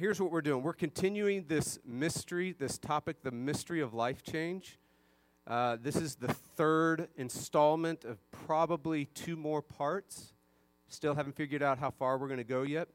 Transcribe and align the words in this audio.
here's 0.00 0.18
what 0.18 0.32
we're 0.32 0.40
doing 0.40 0.62
we're 0.62 0.72
continuing 0.72 1.44
this 1.46 1.78
mystery, 1.84 2.54
this 2.58 2.78
topic, 2.78 3.22
the 3.22 3.30
mystery 3.30 3.80
of 3.80 3.92
life 3.92 4.22
change. 4.22 4.78
Uh, 5.46 5.76
this 5.78 5.94
is 5.94 6.14
the 6.14 6.32
third 6.32 7.08
installment 7.18 8.06
of 8.06 8.18
probably 8.30 9.04
two 9.04 9.36
more 9.36 9.60
parts. 9.60 10.32
Still 10.88 11.14
haven't 11.14 11.36
figured 11.36 11.62
out 11.62 11.78
how 11.78 11.90
far 11.90 12.16
we're 12.16 12.28
going 12.28 12.38
to 12.38 12.44
go 12.44 12.62
yet. 12.62 12.88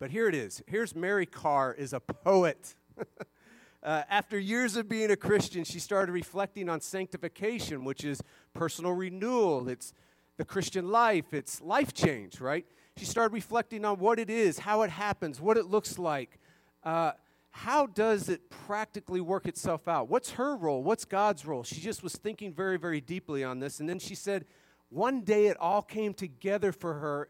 But 0.00 0.10
here 0.10 0.28
it 0.28 0.34
is. 0.34 0.60
Here's 0.66 0.92
Mary 0.92 1.24
Karr 1.24 1.72
is 1.72 1.92
a 1.92 2.00
poet. 2.00 2.74
uh, 3.84 4.02
after 4.10 4.40
years 4.40 4.74
of 4.74 4.88
being 4.88 5.12
a 5.12 5.16
Christian, 5.16 5.62
she 5.62 5.78
started 5.78 6.10
reflecting 6.10 6.68
on 6.68 6.80
sanctification, 6.80 7.84
which 7.84 8.04
is 8.04 8.22
personal 8.54 8.92
renewal. 8.92 9.68
It's 9.68 9.94
the 10.36 10.44
Christian 10.44 10.88
life. 10.88 11.32
It's 11.32 11.60
life 11.60 11.94
change, 11.94 12.40
right? 12.40 12.66
She 12.98 13.04
started 13.04 13.32
reflecting 13.32 13.84
on 13.84 13.98
what 13.98 14.18
it 14.18 14.28
is, 14.28 14.58
how 14.58 14.82
it 14.82 14.90
happens, 14.90 15.40
what 15.40 15.56
it 15.56 15.66
looks 15.66 15.98
like. 15.98 16.38
Uh, 16.82 17.12
how 17.50 17.86
does 17.86 18.28
it 18.28 18.50
practically 18.50 19.20
work 19.20 19.46
itself 19.46 19.86
out? 19.86 20.08
What's 20.08 20.32
her 20.32 20.56
role? 20.56 20.82
What's 20.82 21.04
God's 21.04 21.46
role? 21.46 21.62
She 21.62 21.80
just 21.80 22.02
was 22.02 22.14
thinking 22.14 22.52
very, 22.52 22.76
very 22.76 23.00
deeply 23.00 23.44
on 23.44 23.60
this. 23.60 23.78
And 23.78 23.88
then 23.88 24.00
she 24.00 24.16
said, 24.16 24.46
one 24.90 25.20
day 25.20 25.46
it 25.46 25.56
all 25.58 25.82
came 25.82 26.12
together 26.12 26.72
for 26.72 26.94
her 26.94 27.28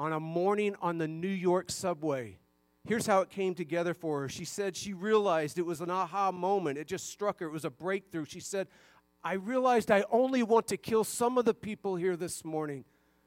on 0.00 0.12
a 0.12 0.20
morning 0.20 0.74
on 0.82 0.98
the 0.98 1.08
New 1.08 1.28
York 1.28 1.70
subway. 1.70 2.38
Here's 2.88 3.06
how 3.06 3.20
it 3.20 3.30
came 3.30 3.54
together 3.54 3.94
for 3.94 4.22
her. 4.22 4.28
She 4.28 4.44
said 4.44 4.76
she 4.76 4.92
realized 4.92 5.58
it 5.58 5.66
was 5.66 5.80
an 5.80 5.90
aha 5.90 6.32
moment. 6.32 6.78
It 6.78 6.86
just 6.86 7.08
struck 7.10 7.38
her. 7.40 7.46
It 7.46 7.52
was 7.52 7.64
a 7.64 7.70
breakthrough. 7.70 8.24
She 8.24 8.40
said, 8.40 8.68
I 9.22 9.34
realized 9.34 9.90
I 9.90 10.04
only 10.10 10.42
want 10.42 10.66
to 10.68 10.76
kill 10.76 11.04
some 11.04 11.38
of 11.38 11.44
the 11.44 11.54
people 11.54 11.96
here 11.96 12.16
this 12.16 12.44
morning 12.44 12.84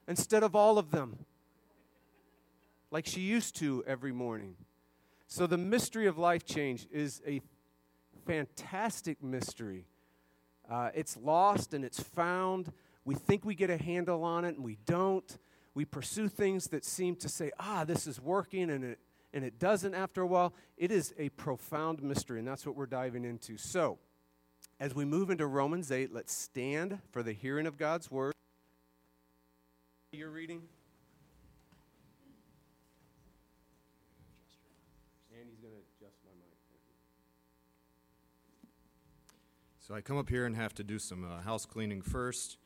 instead 0.07 0.43
of 0.43 0.55
all 0.55 0.77
of 0.77 0.91
them, 0.91 1.25
like 2.91 3.05
she 3.05 3.21
used 3.21 3.55
to 3.57 3.83
every 3.85 4.11
morning. 4.11 4.55
So, 5.27 5.45
the 5.45 5.57
mystery 5.57 6.07
of 6.07 6.17
life 6.17 6.45
change 6.45 6.87
is 6.91 7.21
a 7.25 7.41
fantastic 8.25 9.23
mystery. 9.23 9.85
Uh, 10.69 10.89
it's 10.93 11.17
lost 11.17 11.73
and 11.73 11.83
it's 11.83 12.01
found. 12.01 12.71
We 13.05 13.15
think 13.15 13.43
we 13.43 13.55
get 13.55 13.69
a 13.69 13.77
handle 13.77 14.23
on 14.23 14.45
it 14.45 14.55
and 14.55 14.63
we 14.63 14.77
don't. 14.85 15.37
We 15.73 15.85
pursue 15.85 16.29
things 16.29 16.67
that 16.67 16.83
seem 16.83 17.15
to 17.17 17.29
say, 17.29 17.51
ah, 17.59 17.83
this 17.85 18.05
is 18.05 18.19
working, 18.19 18.69
and 18.69 18.83
it, 18.83 18.99
and 19.33 19.43
it 19.43 19.59
doesn't 19.59 19.93
after 19.93 20.21
a 20.21 20.27
while. 20.27 20.53
It 20.77 20.91
is 20.91 21.13
a 21.17 21.29
profound 21.29 22.03
mystery, 22.03 22.39
and 22.39 22.47
that's 22.47 22.65
what 22.65 22.75
we're 22.75 22.85
diving 22.85 23.23
into. 23.23 23.57
So, 23.57 23.97
as 24.79 24.95
we 24.95 25.05
move 25.05 25.29
into 25.29 25.47
Romans 25.47 25.91
8, 25.91 26.13
let's 26.13 26.33
stand 26.33 26.99
for 27.11 27.23
the 27.23 27.33
hearing 27.33 27.65
of 27.67 27.77
God's 27.77 28.09
word. 28.11 28.33
You're 30.11 30.29
reading? 30.29 30.63
Andy's 35.37 35.59
going 35.59 35.73
to 35.73 35.79
adjust 35.79 36.17
my 36.25 36.31
mic. 36.39 36.49
So 39.89 39.95
I 39.95 40.01
come 40.01 40.19
up 40.19 40.29
here 40.29 40.45
and 40.45 40.55
have 40.55 40.75
to 40.75 40.83
do 40.83 40.99
some 40.99 41.25
uh, 41.25 41.41
house 41.41 41.65
cleaning 41.65 42.03
first, 42.03 42.59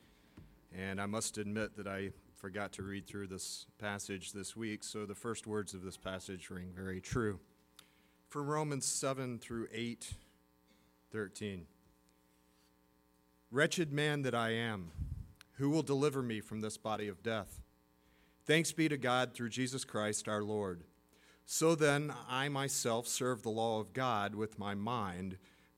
and 0.77 0.99
I 0.99 1.05
must 1.05 1.37
admit 1.37 1.77
that 1.77 1.87
I 1.87 2.09
forgot 2.35 2.73
to 2.73 2.83
read 2.83 3.07
through 3.07 3.27
this 3.27 3.65
passage 3.77 4.33
this 4.33 4.57
week, 4.57 4.83
so 4.83 5.05
the 5.05 5.15
first 5.15 5.47
words 5.47 5.73
of 5.73 5.83
this 5.83 5.95
passage 5.95 6.49
ring 6.49 6.73
very 6.75 6.99
true. 6.99 7.39
From 8.27 8.47
Romans 8.47 8.85
7 8.85 9.39
through 9.39 9.69
8, 9.71 10.15
13. 11.13 11.65
Wretched 13.51 13.93
man 13.93 14.23
that 14.23 14.35
I 14.35 14.49
am, 14.49 14.91
who 15.53 15.69
will 15.69 15.81
deliver 15.81 16.21
me 16.21 16.41
from 16.41 16.59
this 16.59 16.75
body 16.75 17.07
of 17.07 17.23
death? 17.23 17.61
Thanks 18.45 18.73
be 18.73 18.89
to 18.89 18.97
God 18.97 19.33
through 19.33 19.47
Jesus 19.47 19.85
Christ 19.85 20.27
our 20.27 20.43
Lord. 20.43 20.83
So 21.45 21.73
then, 21.73 22.13
I 22.29 22.49
myself 22.49 23.07
serve 23.07 23.43
the 23.43 23.49
law 23.49 23.79
of 23.79 23.93
God 23.93 24.35
with 24.35 24.59
my 24.59 24.75
mind, 24.75 25.37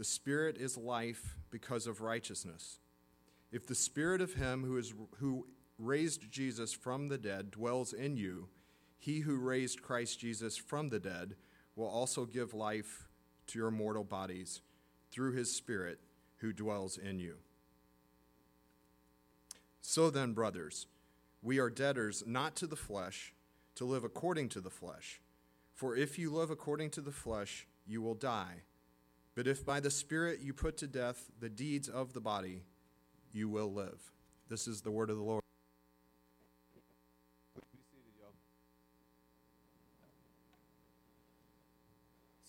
the 0.00 0.04
Spirit 0.04 0.56
is 0.56 0.78
life 0.78 1.36
because 1.50 1.86
of 1.86 2.00
righteousness. 2.00 2.78
If 3.52 3.66
the 3.66 3.74
Spirit 3.74 4.22
of 4.22 4.32
him 4.32 4.64
who, 4.64 4.78
is, 4.78 4.94
who 5.18 5.46
raised 5.78 6.30
Jesus 6.30 6.72
from 6.72 7.08
the 7.08 7.18
dead 7.18 7.50
dwells 7.50 7.92
in 7.92 8.16
you, 8.16 8.48
he 8.98 9.20
who 9.20 9.36
raised 9.36 9.82
Christ 9.82 10.18
Jesus 10.18 10.56
from 10.56 10.88
the 10.88 10.98
dead 10.98 11.34
will 11.76 11.86
also 11.86 12.24
give 12.24 12.54
life 12.54 13.08
to 13.48 13.58
your 13.58 13.70
mortal 13.70 14.02
bodies 14.02 14.62
through 15.10 15.32
his 15.32 15.54
Spirit 15.54 16.00
who 16.38 16.54
dwells 16.54 16.96
in 16.96 17.18
you. 17.18 17.36
So 19.82 20.08
then, 20.08 20.32
brothers, 20.32 20.86
we 21.42 21.58
are 21.58 21.68
debtors 21.68 22.22
not 22.26 22.56
to 22.56 22.66
the 22.66 22.74
flesh, 22.74 23.34
to 23.74 23.84
live 23.84 24.04
according 24.04 24.48
to 24.48 24.62
the 24.62 24.70
flesh. 24.70 25.20
For 25.74 25.94
if 25.94 26.18
you 26.18 26.32
live 26.32 26.48
according 26.48 26.88
to 26.92 27.02
the 27.02 27.12
flesh, 27.12 27.66
you 27.86 28.00
will 28.00 28.14
die. 28.14 28.62
But 29.40 29.48
if 29.48 29.64
by 29.64 29.80
the 29.80 29.90
Spirit 29.90 30.40
you 30.42 30.52
put 30.52 30.76
to 30.76 30.86
death 30.86 31.30
the 31.40 31.48
deeds 31.48 31.88
of 31.88 32.12
the 32.12 32.20
body, 32.20 32.60
you 33.32 33.48
will 33.48 33.72
live. 33.72 33.98
This 34.50 34.68
is 34.68 34.82
the 34.82 34.90
word 34.90 35.08
of 35.08 35.16
the 35.16 35.22
Lord. 35.22 35.42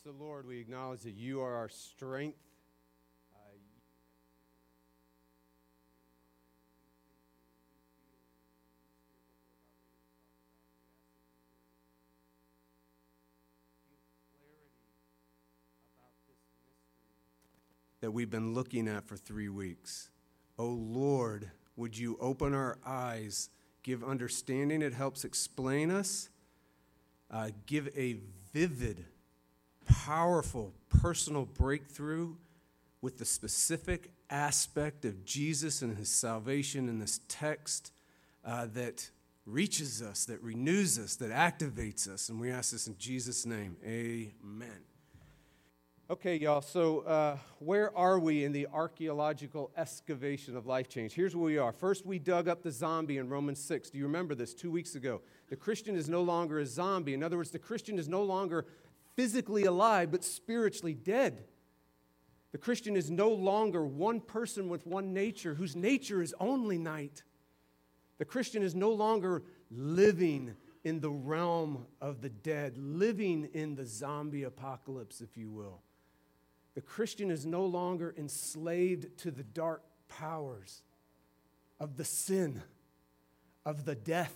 So, 0.03 0.13
Lord, 0.19 0.45
we 0.45 0.59
acknowledge 0.59 0.99
that 1.03 1.13
you 1.13 1.39
are 1.39 1.55
our 1.55 1.69
strength 1.69 2.50
that 18.11 18.15
we've 18.15 18.29
been 18.29 18.53
looking 18.53 18.89
at 18.89 19.07
for 19.07 19.15
three 19.15 19.47
weeks. 19.47 20.09
Oh 20.59 20.67
Lord, 20.67 21.49
would 21.77 21.97
you 21.97 22.17
open 22.19 22.53
our 22.53 22.77
eyes, 22.85 23.49
give 23.83 24.03
understanding, 24.03 24.81
it 24.81 24.93
helps 24.93 25.23
explain 25.23 25.89
us, 25.89 26.27
uh, 27.31 27.51
give 27.67 27.87
a 27.95 28.17
vivid, 28.51 29.05
powerful, 29.85 30.73
personal 30.89 31.45
breakthrough 31.45 32.35
with 33.01 33.17
the 33.17 33.23
specific 33.23 34.11
aspect 34.29 35.05
of 35.05 35.23
Jesus 35.23 35.81
and 35.81 35.97
his 35.97 36.09
salvation 36.09 36.89
in 36.89 36.99
this 36.99 37.21
text 37.29 37.93
uh, 38.43 38.67
that 38.73 39.09
reaches 39.45 40.01
us, 40.01 40.25
that 40.25 40.43
renews 40.43 40.99
us, 40.99 41.15
that 41.15 41.31
activates 41.31 42.09
us. 42.09 42.27
And 42.27 42.41
we 42.41 42.51
ask 42.51 42.73
this 42.73 42.87
in 42.87 42.97
Jesus' 42.97 43.45
name. 43.45 43.77
Amen. 43.85 44.90
Okay, 46.11 46.35
y'all, 46.35 46.59
so 46.59 46.99
uh, 47.03 47.37
where 47.59 47.97
are 47.97 48.19
we 48.19 48.43
in 48.43 48.51
the 48.51 48.67
archaeological 48.73 49.71
excavation 49.77 50.57
of 50.57 50.65
life 50.65 50.89
change? 50.89 51.13
Here's 51.13 51.37
where 51.37 51.45
we 51.45 51.57
are. 51.57 51.71
First, 51.71 52.05
we 52.05 52.19
dug 52.19 52.49
up 52.49 52.63
the 52.63 52.69
zombie 52.69 53.17
in 53.17 53.29
Romans 53.29 53.63
6. 53.63 53.91
Do 53.91 53.97
you 53.97 54.03
remember 54.03 54.35
this 54.35 54.53
two 54.53 54.69
weeks 54.69 54.95
ago? 54.95 55.21
The 55.47 55.55
Christian 55.55 55.95
is 55.95 56.09
no 56.09 56.21
longer 56.21 56.59
a 56.59 56.65
zombie. 56.65 57.13
In 57.13 57.23
other 57.23 57.37
words, 57.37 57.51
the 57.51 57.59
Christian 57.59 57.97
is 57.97 58.09
no 58.09 58.23
longer 58.23 58.65
physically 59.15 59.63
alive, 59.63 60.11
but 60.11 60.25
spiritually 60.25 60.93
dead. 60.93 61.45
The 62.51 62.57
Christian 62.57 62.97
is 62.97 63.09
no 63.09 63.29
longer 63.29 63.85
one 63.85 64.19
person 64.19 64.67
with 64.67 64.85
one 64.85 65.13
nature 65.13 65.53
whose 65.53 65.77
nature 65.77 66.21
is 66.21 66.35
only 66.41 66.77
night. 66.77 67.23
The 68.17 68.25
Christian 68.25 68.63
is 68.63 68.75
no 68.75 68.91
longer 68.91 69.43
living 69.69 70.55
in 70.83 70.99
the 70.99 71.09
realm 71.09 71.85
of 72.01 72.19
the 72.19 72.29
dead, 72.29 72.77
living 72.77 73.47
in 73.53 73.75
the 73.75 73.85
zombie 73.85 74.43
apocalypse, 74.43 75.21
if 75.21 75.37
you 75.37 75.49
will. 75.49 75.83
The 76.75 76.81
Christian 76.81 77.29
is 77.29 77.45
no 77.45 77.65
longer 77.65 78.13
enslaved 78.17 79.17
to 79.19 79.31
the 79.31 79.43
dark 79.43 79.83
powers 80.07 80.83
of 81.79 81.97
the 81.97 82.05
sin, 82.05 82.61
of 83.65 83.85
the 83.85 83.95
death, 83.95 84.35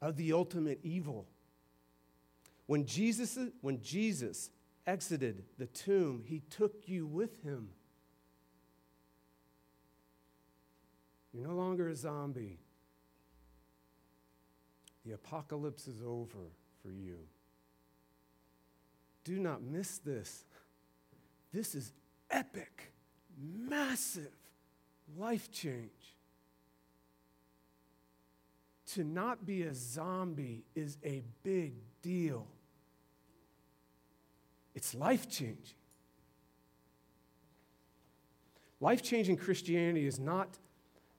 of 0.00 0.16
the 0.16 0.32
ultimate 0.32 0.80
evil. 0.82 1.26
When 2.66 2.86
Jesus, 2.86 3.38
when 3.60 3.80
Jesus 3.82 4.50
exited 4.86 5.44
the 5.58 5.66
tomb, 5.66 6.24
he 6.26 6.40
took 6.50 6.88
you 6.88 7.06
with 7.06 7.42
him. 7.42 7.68
You're 11.32 11.46
no 11.46 11.54
longer 11.54 11.88
a 11.88 11.94
zombie. 11.94 12.58
The 15.06 15.12
apocalypse 15.12 15.86
is 15.86 16.02
over 16.02 16.50
for 16.82 16.90
you. 16.90 17.18
Do 19.24 19.38
not 19.38 19.62
miss 19.62 19.98
this. 19.98 20.44
This 21.52 21.74
is 21.74 21.92
epic, 22.30 22.92
massive 23.40 24.32
life 25.18 25.50
change. 25.50 25.90
To 28.94 29.04
not 29.04 29.46
be 29.46 29.62
a 29.62 29.74
zombie 29.74 30.64
is 30.74 30.98
a 31.04 31.22
big 31.42 31.74
deal. 32.02 32.46
It's 34.74 34.94
life 34.94 35.28
changing. 35.28 35.76
Life 38.80 39.02
changing 39.02 39.36
Christianity 39.36 40.06
is 40.06 40.18
not 40.18 40.58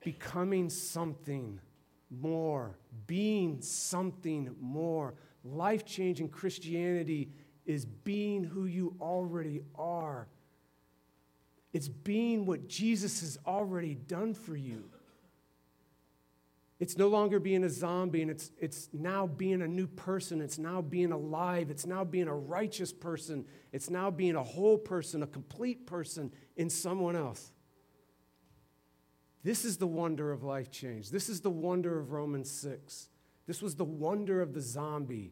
becoming 0.03 0.69
something 0.69 1.59
more, 2.12 2.77
being 3.07 3.62
something 3.62 4.53
more. 4.59 5.13
Life 5.45 5.86
changing 5.86 6.29
Christianity 6.29 7.29
is 7.65 7.86
being 7.86 8.44
who 8.44 8.65
you 8.65 8.95
already 9.00 9.62
are. 9.75 10.27
It's 11.71 11.88
being 11.88 12.45
what 12.45 12.68
Jesus 12.68 13.21
has 13.21 13.38
already 13.45 13.95
done 13.95 14.33
for 14.33 14.56
you. 14.56 14.89
It's 16.80 16.98
no 16.98 17.07
longer 17.07 17.39
being 17.39 17.63
a 17.63 17.69
zombie, 17.69 18.21
and 18.21 18.30
it's, 18.30 18.51
it's 18.60 18.89
now 18.92 19.25
being 19.25 19.62
a 19.62 19.68
new 19.68 19.88
person. 19.88 20.42
It's 20.42 20.57
now 20.57 20.81
being 20.81 21.12
alive. 21.12 21.71
It's 21.71 21.86
now 21.86 22.04
being 22.04 22.27
a 22.27 22.36
righteous 22.36 22.92
person. 22.92 23.45
It's 23.71 23.89
now 23.89 24.12
being 24.12 24.36
a 24.36 24.44
whole 24.44 24.77
person, 24.77 25.24
a 25.24 25.27
complete 25.27 25.88
person 25.88 26.31
in 26.57 26.69
someone 26.69 27.15
else. 27.15 27.51
This 29.44 29.65
is 29.65 29.77
the 29.77 29.88
wonder 29.88 30.31
of 30.31 30.44
life 30.44 30.71
change. 30.71 31.10
This 31.10 31.30
is 31.30 31.42
the 31.42 31.50
wonder 31.50 32.00
of 32.00 32.12
Romans 32.12 32.51
6. 32.51 33.10
This 33.45 33.62
was 33.62 33.75
the 33.75 33.86
wonder 33.86 34.42
of 34.42 34.54
the 34.54 34.62
zombie. 34.62 35.31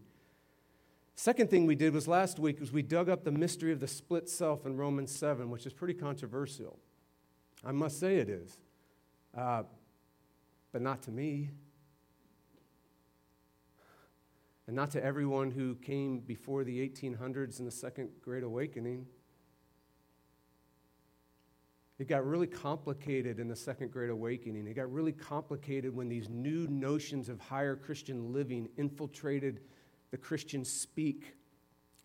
Second 1.16 1.50
thing 1.50 1.66
we 1.66 1.76
did 1.76 1.94
was 1.94 2.08
last 2.08 2.40
week 2.40 2.60
was 2.60 2.72
we 2.72 2.82
dug 2.82 3.10
up 3.10 3.24
the 3.24 3.32
mystery 3.32 3.72
of 3.72 3.80
the 3.80 3.88
split 3.88 4.30
self 4.30 4.66
in 4.66 4.78
Romans 4.78 5.14
7, 5.16 5.50
which 5.50 5.66
is 5.66 5.74
pretty 5.74 5.94
controversial. 5.94 6.80
I 7.64 7.72
must 7.72 8.00
say 8.00 8.18
it 8.18 8.30
is. 8.30 8.58
Uh, 9.38 9.64
but 10.72 10.82
not 10.82 11.04
to 11.04 11.12
me. 11.12 11.50
And 14.68 14.76
not 14.76 14.92
to 14.92 15.04
everyone 15.04 15.52
who 15.52 15.76
came 15.76 16.20
before 16.20 16.64
the 16.64 16.80
1800s 16.88 17.60
and 17.60 17.68
the 17.68 17.72
Second 17.72 18.10
Great 18.22 18.44
Awakening. 18.44 19.06
It 22.00 22.08
got 22.08 22.26
really 22.26 22.48
complicated 22.48 23.40
in 23.40 23.48
the 23.48 23.56
Second 23.56 23.92
Great 23.92 24.10
Awakening. 24.10 24.66
It 24.66 24.74
got 24.76 24.92
really 24.92 25.12
complicated 25.12 25.96
when 25.96 26.10
these 26.10 26.30
new 26.30 26.68
notions 26.68 27.30
of 27.30 27.40
higher 27.40 27.76
Christian 27.76 28.34
living 28.34 28.70
infiltrated 28.78 29.62
the 30.12 30.18
Christian 30.18 30.64
speak 30.64 31.34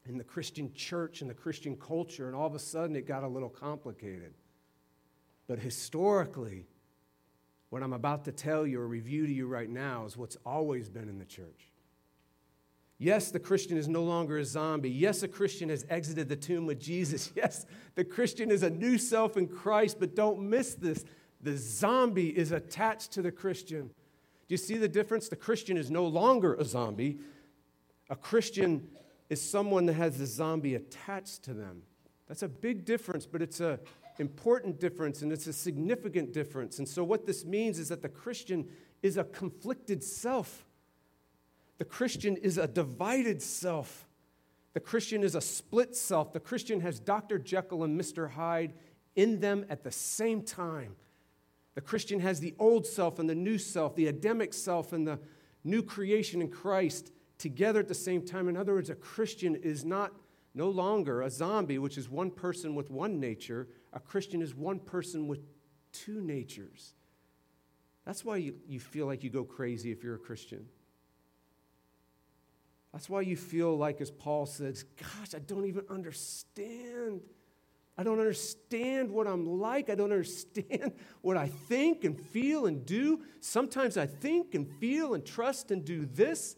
and 0.07 0.19
the 0.19 0.25
Christian 0.25 0.73
church 0.73 1.21
and 1.21 1.29
the 1.29 1.35
Christian 1.35 1.77
culture, 1.77 2.27
and 2.27 2.37
all 2.37 2.47
of 2.47 2.55
a 2.55 2.61
sudden 2.61 2.97
it 2.97 3.07
got 3.07 3.25
a 3.25 3.29
little 3.29 3.49
complicated. 3.49 4.35
But 5.49 5.59
historically, 5.59 6.67
what 7.71 7.83
I'm 7.83 7.93
about 7.93 8.25
to 8.25 8.33
tell 8.33 8.67
you 8.67 8.81
or 8.81 8.87
review 8.87 9.27
to 9.27 9.33
you 9.33 9.47
right 9.47 9.69
now 9.69 10.05
is 10.07 10.17
what's 10.17 10.37
always 10.47 10.89
been 10.89 11.09
in 11.09 11.19
the 11.19 11.25
church. 11.25 11.73
Yes, 12.99 13.31
the 13.31 13.41
Christian 13.41 13.77
is 13.77 13.89
no 13.89 14.03
longer 14.03 14.39
a 14.39 14.45
zombie. 14.45 14.91
Yes, 14.91 15.23
a 15.23 15.29
Christian 15.29 15.69
has 15.69 15.85
exited 15.91 16.29
the 16.29 16.37
tomb 16.37 16.67
with 16.67 16.81
Jesus. 16.81 17.33
Yes, 17.37 17.67
the 17.95 18.05
Christian 18.05 18.51
is 18.51 18.63
a 18.63 18.71
new 18.71 18.97
self 18.97 19.37
in 19.37 19.49
Christ, 19.49 19.99
but 20.01 20.15
don't 20.15 20.49
miss 20.49 20.75
this. 20.75 21.05
The 21.43 21.57
zombie 21.57 22.29
is 22.29 22.53
attached 22.53 23.13
to 23.13 23.23
the 23.23 23.31
Christian. 23.31 23.89
Do 23.89 24.53
you 24.53 24.57
see 24.57 24.77
the 24.77 24.89
difference? 24.89 25.29
The 25.29 25.37
Christian 25.37 25.77
is 25.77 25.91
no 25.91 26.07
longer 26.07 26.55
a 26.55 26.65
zombie. 26.65 27.19
A 28.09 28.17
Christian 28.17 28.89
is 29.29 29.41
someone 29.41 29.87
that 29.87 29.95
has 29.95 30.19
the 30.19 30.27
zombie 30.27 30.75
attached 30.75 31.43
to 31.45 31.55
them. 31.55 31.83
That's 32.29 32.43
a 32.43 32.49
big 32.49 32.85
difference, 32.85 33.27
but 33.27 33.43
it's 33.43 33.61
an 33.61 33.79
important 34.19 34.81
difference 34.81 35.23
and 35.23 35.33
it's 35.33 35.47
a 35.47 35.53
significant 35.53 36.33
difference. 36.33 36.79
And 36.79 36.89
so, 36.89 37.05
what 37.05 37.27
this 37.27 37.45
means 37.45 37.79
is 37.79 37.89
that 37.89 38.03
the 38.03 38.09
Christian 38.09 38.69
is 39.03 39.17
a 39.17 39.25
conflicted 39.25 40.03
self. 40.03 40.65
The 41.79 41.85
Christian 41.85 42.37
is 42.37 42.59
a 42.59 42.67
divided 42.67 43.43
self. 43.43 44.09
The 44.75 44.81
Christian 44.81 45.23
is 45.23 45.35
a 45.35 45.41
split 45.41 45.97
self. 45.97 46.33
The 46.33 46.41
Christian 46.41 46.81
has 46.81 47.01
Dr. 47.01 47.39
Jekyll 47.39 47.85
and 47.85 47.99
Mr. 47.99 48.31
Hyde 48.31 48.75
in 49.15 49.41
them 49.41 49.65
at 49.69 49.83
the 49.83 49.91
same 49.91 50.43
time. 50.43 50.97
The 51.75 51.81
Christian 51.81 52.21
has 52.21 52.41
the 52.41 52.55
old 52.59 52.87
self 52.87 53.19
and 53.19 53.29
the 53.29 53.35
new 53.35 53.59
self, 53.59 53.95
the 53.97 54.07
Adamic 54.07 54.55
self 54.55 54.93
and 54.93 55.07
the 55.07 55.19
new 55.65 55.83
creation 55.83 56.41
in 56.41 56.49
Christ 56.49 57.13
together 57.39 57.81
at 57.81 57.89
the 57.89 57.95
same 57.95 58.25
time. 58.25 58.49
In 58.49 58.57
other 58.57 58.75
words, 58.75 58.91
a 58.91 58.95
Christian 58.95 59.57
is 59.57 59.85
not 59.85 60.13
no 60.55 60.71
longer 60.71 61.21
a 61.21 61.31
zombie, 61.31 61.79
which 61.79 61.99
is 61.99 62.09
one 62.09 62.31
person 62.31 62.75
with 62.75 62.91
one 62.91 63.21
nature, 63.21 63.69
a 63.93 64.01
Christian 64.01 64.41
is 64.41 64.55
one 64.55 64.79
person 64.79 65.29
with 65.29 65.41
two 65.93 66.21
natures. 66.21 66.95
That's 68.07 68.25
why 68.25 68.39
you, 68.39 68.55
you 68.67 68.81
feel 68.81 69.07
like 69.07 69.23
you 69.23 69.31
go 69.31 69.45
crazy 69.45 69.91
if 69.91 70.03
you're 70.03 70.15
a 70.15 70.19
Christian. 70.19 70.67
That's 72.93 73.11
why 73.11 73.21
you 73.21 73.37
feel 73.37 73.77
like, 73.77 74.01
as 74.01 74.11
Paul 74.11 74.47
says, 74.47 74.85
gosh, 74.99 75.35
I 75.35 75.41
don't 75.41 75.67
even 75.67 75.85
understand. 75.91 77.21
I 77.99 78.03
don't 78.03 78.19
understand 78.19 79.11
what 79.11 79.27
I'm 79.27 79.61
like. 79.61 79.91
I 79.91 79.95
don't 79.95 80.13
understand 80.13 80.93
what 81.21 81.37
I 81.37 81.49
think 81.49 82.05
and 82.05 82.19
feel 82.19 82.65
and 82.65 82.87
do. 82.87 83.21
Sometimes 83.41 83.99
I 83.99 84.07
think 84.07 84.55
and 84.55 84.67
feel 84.67 85.13
and 85.13 85.27
trust 85.27 85.71
and 85.71 85.85
do 85.85 86.07
this. 86.07 86.57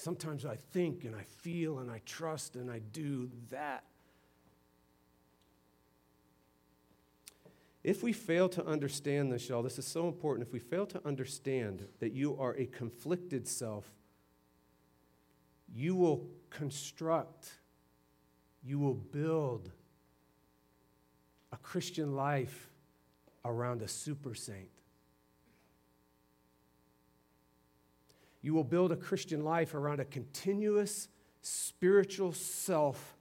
Sometimes 0.00 0.46
I 0.46 0.56
think 0.56 1.04
and 1.04 1.14
I 1.14 1.24
feel 1.24 1.80
and 1.80 1.90
I 1.90 2.00
trust 2.06 2.56
and 2.56 2.70
I 2.70 2.78
do 2.78 3.28
that. 3.50 3.84
If 7.84 8.02
we 8.02 8.14
fail 8.14 8.48
to 8.50 8.64
understand 8.64 9.30
this, 9.30 9.46
y'all, 9.46 9.62
this 9.62 9.78
is 9.78 9.86
so 9.86 10.08
important. 10.08 10.46
If 10.46 10.54
we 10.54 10.58
fail 10.58 10.86
to 10.86 11.06
understand 11.06 11.86
that 11.98 12.12
you 12.12 12.34
are 12.40 12.54
a 12.56 12.64
conflicted 12.64 13.46
self, 13.46 13.84
you 15.70 15.94
will 15.94 16.26
construct, 16.48 17.50
you 18.64 18.78
will 18.78 18.94
build 18.94 19.70
a 21.52 21.58
Christian 21.58 22.16
life 22.16 22.70
around 23.44 23.82
a 23.82 23.88
super 23.88 24.34
saint. 24.34 24.79
You 28.42 28.54
will 28.54 28.64
build 28.64 28.92
a 28.92 28.96
Christian 28.96 29.44
life 29.44 29.74
around 29.74 30.00
a 30.00 30.04
continuous 30.04 31.08
spiritual 31.42 32.32
self 32.32 33.16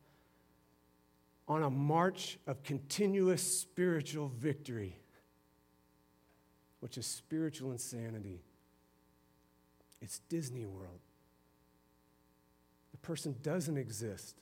on 1.47 1.63
a 1.63 1.69
march 1.69 2.37
of 2.47 2.63
continuous 2.63 3.41
spiritual 3.41 4.29
victory, 4.29 4.95
which 6.79 6.97
is 6.97 7.05
spiritual 7.05 7.71
insanity. 7.71 8.43
It's 10.01 10.19
Disney 10.29 10.65
World. 10.65 10.99
The 12.91 12.97
person 12.97 13.35
doesn't 13.41 13.77
exist. 13.77 14.35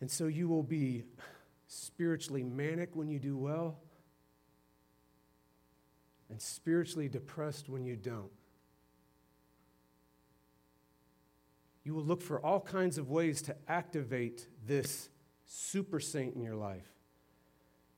And 0.00 0.10
so 0.10 0.26
you 0.26 0.48
will 0.48 0.62
be 0.62 1.04
spiritually 1.68 2.42
manic 2.42 2.96
when 2.96 3.08
you 3.08 3.18
do 3.18 3.36
well, 3.36 3.78
and 6.28 6.40
spiritually 6.40 7.08
depressed 7.08 7.68
when 7.68 7.84
you 7.84 7.96
don't. 7.96 8.30
You 11.90 11.96
will 11.96 12.04
look 12.04 12.22
for 12.22 12.38
all 12.38 12.60
kinds 12.60 12.98
of 12.98 13.10
ways 13.10 13.42
to 13.42 13.56
activate 13.66 14.46
this 14.64 15.08
super 15.44 15.98
saint 15.98 16.36
in 16.36 16.40
your 16.40 16.54
life. 16.54 16.86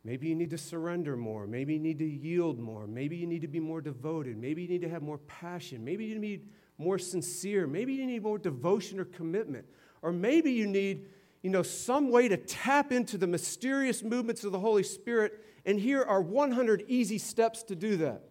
Maybe 0.03 0.29
you 0.29 0.35
need 0.35 0.49
to 0.49 0.57
surrender 0.57 1.15
more. 1.15 1.47
Maybe 1.47 1.75
you 1.75 1.79
need 1.79 1.99
to 1.99 2.07
yield 2.07 2.59
more. 2.59 2.87
Maybe 2.87 3.19
you 3.19 3.27
need 3.27 3.43
to 3.43 3.49
be 3.49 3.61
more 3.61 3.83
devoted. 3.83 4.39
Maybe 4.39 4.63
you 4.63 4.69
need 4.69 4.81
to 4.81 4.89
have 4.89 5.03
more 5.03 5.19
passion. 5.19 5.85
Maybe 5.85 6.07
you 6.07 6.19
need 6.19 6.49
more 6.79 6.99
sincere. 6.99 7.67
Maybe 7.67 7.93
you 7.93 8.07
need 8.07 8.23
more 8.23 8.39
devotion 8.39 8.99
or 8.99 9.05
commitment. 9.05 9.67
Or 10.01 10.11
maybe 10.11 10.53
you 10.53 10.67
need, 10.67 11.09
you 11.43 11.51
know, 11.51 11.63
some 11.63 12.11
way 12.11 12.29
to 12.29 12.39
tap 12.39 12.93
into 12.93 13.19
the 13.19 13.27
mysterious 13.27 14.03
movements 14.03 14.43
of 14.43 14.53
the 14.53 14.61
Holy 14.61 14.85
Spirit. 14.85 15.39
And 15.67 15.79
here 15.79 16.03
are 16.03 16.23
100 16.23 16.85
easy 16.89 17.19
steps 17.19 17.63
to 17.65 17.77
do 17.77 17.99
that. 17.99 18.23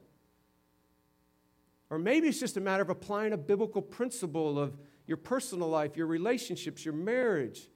Or 1.91 1.99
maybe 1.99 2.29
it's 2.29 2.39
just 2.39 2.57
a 2.57 2.61
matter 2.61 2.81
of 2.81 2.89
applying 2.89 3.33
a 3.33 3.37
biblical 3.37 3.83
principle 3.83 4.57
of 4.57 4.75
your 5.11 5.17
personal 5.17 5.67
life, 5.67 5.97
your 5.97 6.07
relationships, 6.07 6.85
your 6.85 6.93
marriage. 6.93 7.67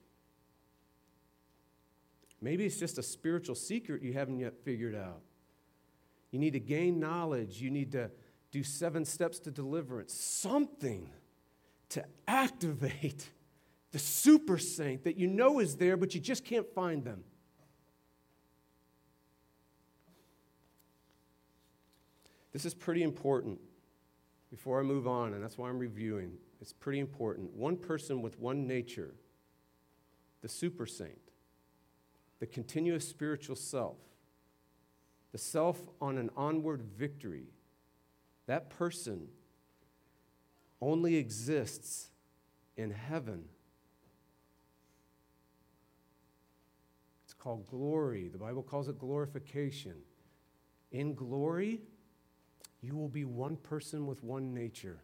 Maybe 2.40 2.64
it's 2.64 2.78
just 2.78 2.96
a 2.96 3.02
spiritual 3.02 3.54
secret 3.54 4.02
you 4.02 4.14
haven't 4.14 4.38
yet 4.38 4.54
figured 4.64 4.94
out. 4.94 5.20
You 6.30 6.38
need 6.38 6.54
to 6.54 6.60
gain 6.60 6.98
knowledge. 6.98 7.60
You 7.60 7.70
need 7.70 7.92
to 7.92 8.10
do 8.50 8.62
seven 8.62 9.04
steps 9.04 9.38
to 9.40 9.50
deliverance. 9.50 10.14
Something 10.14 11.10
to 11.90 12.06
activate 12.26 13.28
the 13.92 13.98
super 13.98 14.56
saint 14.56 15.04
that 15.04 15.18
you 15.18 15.26
know 15.26 15.58
is 15.58 15.76
there, 15.76 15.98
but 15.98 16.14
you 16.14 16.22
just 16.22 16.42
can't 16.42 16.66
find 16.74 17.04
them. 17.04 17.22
This 22.54 22.64
is 22.64 22.72
pretty 22.72 23.02
important 23.02 23.60
before 24.50 24.80
I 24.80 24.84
move 24.84 25.06
on, 25.06 25.34
and 25.34 25.44
that's 25.44 25.58
why 25.58 25.68
I'm 25.68 25.78
reviewing. 25.78 26.38
It's 26.60 26.72
pretty 26.72 26.98
important. 26.98 27.54
One 27.54 27.76
person 27.76 28.22
with 28.22 28.38
one 28.38 28.66
nature, 28.66 29.14
the 30.42 30.48
super 30.48 30.86
saint, 30.86 31.18
the 32.40 32.46
continuous 32.46 33.06
spiritual 33.08 33.56
self, 33.56 33.98
the 35.32 35.38
self 35.38 35.78
on 36.00 36.18
an 36.18 36.30
onward 36.36 36.82
victory, 36.82 37.48
that 38.46 38.70
person 38.70 39.28
only 40.80 41.16
exists 41.16 42.10
in 42.76 42.90
heaven. 42.90 43.44
It's 47.24 47.34
called 47.34 47.66
glory. 47.66 48.28
The 48.28 48.38
Bible 48.38 48.62
calls 48.62 48.88
it 48.88 48.98
glorification. 48.98 49.96
In 50.92 51.14
glory, 51.14 51.80
you 52.80 52.94
will 52.96 53.08
be 53.08 53.24
one 53.24 53.56
person 53.56 54.06
with 54.06 54.22
one 54.22 54.54
nature. 54.54 55.00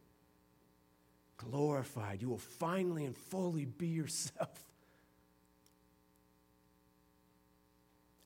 Glorified. 1.50 2.22
You 2.22 2.28
will 2.28 2.38
finally 2.38 3.04
and 3.04 3.16
fully 3.16 3.64
be 3.64 3.88
yourself. 3.88 4.64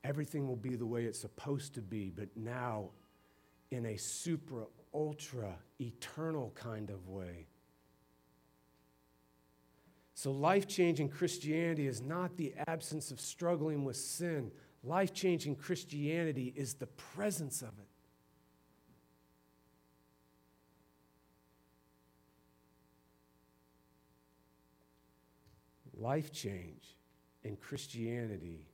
Everything 0.05 0.47
will 0.47 0.57
be 0.57 0.77
the 0.77 0.87
way 0.87 1.05
it's 1.05 1.19
supposed 1.19 1.75
to 1.75 1.83
be, 1.83 2.11
but 2.11 2.29
now 2.37 2.91
in 3.71 3.87
a 3.87 3.97
supra, 3.97 4.65
ultra, 4.95 5.57
eternal 5.81 6.53
kind 6.55 6.91
of 6.91 7.09
way. 7.09 7.47
So, 10.15 10.33
life 10.33 10.67
changing 10.67 11.11
Christianity 11.11 11.87
is 11.87 12.01
not 12.01 12.37
the 12.37 12.55
absence 12.67 13.11
of 13.11 13.21
struggling 13.21 13.85
with 13.85 13.97
sin. 13.97 14.51
Life 14.83 15.13
changing 15.13 15.57
Christianity 15.57 16.55
is 16.57 16.75
the 16.75 16.87
presence 16.87 17.61
of 17.61 17.79
it. 17.79 17.86
Life 25.97 26.33
change 26.33 26.97
in 27.43 27.57
Christianity 27.57 28.67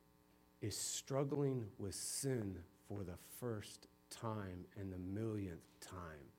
is 0.61 0.75
struggling 0.75 1.65
with 1.77 1.95
sin 1.95 2.57
for 2.87 3.03
the 3.03 3.17
first 3.39 3.87
time 4.09 4.65
and 4.77 4.91
the 4.91 4.97
millionth 4.97 5.79
time. 5.79 6.31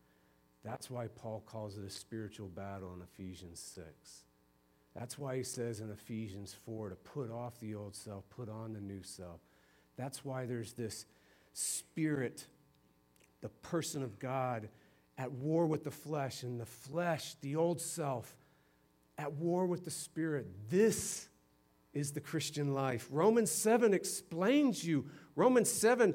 That's 0.65 0.91
why 0.91 1.09
Paul 1.09 1.43
calls 1.47 1.77
it 1.77 1.85
a 1.85 1.91
spiritual 1.91 2.49
battle 2.49 2.93
in 2.95 3.03
Ephesians 3.03 3.61
6. 3.75 4.25
That's 4.95 5.19
why 5.19 5.37
he 5.37 5.43
says 5.43 5.81
in 5.81 5.91
Ephesians 5.91 6.55
4 6.65 6.91
to 6.91 6.95
put 6.97 7.31
off 7.31 7.59
the 7.61 7.75
old 7.75 7.95
self, 7.95 8.29
put 8.31 8.49
on 8.49 8.73
the 8.73 8.81
new 8.81 9.03
self. 9.03 9.41
That's 9.97 10.25
why 10.25 10.47
there's 10.47 10.73
this 10.73 11.07
spirit, 11.53 12.47
the 13.41 13.49
person 13.49 14.03
of 14.03 14.19
God, 14.19 14.69
at 15.19 15.33
war 15.33 15.67
with 15.67 15.85
the 15.85 15.91
flesh, 15.91 16.43
and 16.43 16.61
the 16.61 16.67
flesh, 16.67 17.35
the 17.41 17.57
old 17.57 17.81
self, 17.81 18.35
at 19.19 19.33
war 19.33 19.67
with 19.67 19.85
the 19.85 19.91
spirit. 19.91 20.47
This 20.71 21.29
is 21.93 22.13
the 22.13 22.21
Christian 22.21 22.75
life. 22.75 23.09
Romans 23.11 23.51
7 23.51 23.95
explains 23.95 24.85
you. 24.85 25.07
Romans 25.37 25.71
7 25.71 26.15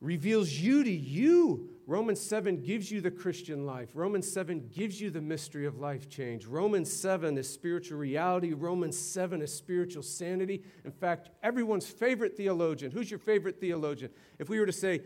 reveals 0.00 0.52
you 0.52 0.84
to 0.84 0.90
you. 0.90 1.70
Romans 1.86 2.20
7 2.20 2.62
gives 2.62 2.90
you 2.90 3.00
the 3.00 3.10
Christian 3.10 3.64
life. 3.64 3.90
Romans 3.94 4.30
7 4.30 4.70
gives 4.74 5.00
you 5.00 5.10
the 5.10 5.20
mystery 5.20 5.66
of 5.66 5.78
life 5.78 6.08
change. 6.08 6.46
Romans 6.46 6.92
7 6.92 7.38
is 7.38 7.48
spiritual 7.48 7.98
reality. 7.98 8.52
Romans 8.52 8.98
7 8.98 9.40
is 9.40 9.52
spiritual 9.52 10.02
sanity. 10.02 10.62
In 10.84 10.90
fact, 10.90 11.30
everyone's 11.42 11.86
favorite 11.86 12.36
theologian, 12.36 12.90
who's 12.90 13.10
your 13.10 13.20
favorite 13.20 13.60
theologian? 13.60 14.10
If 14.38 14.48
we 14.48 14.58
were 14.60 14.66
to 14.66 14.72
say 14.72 15.02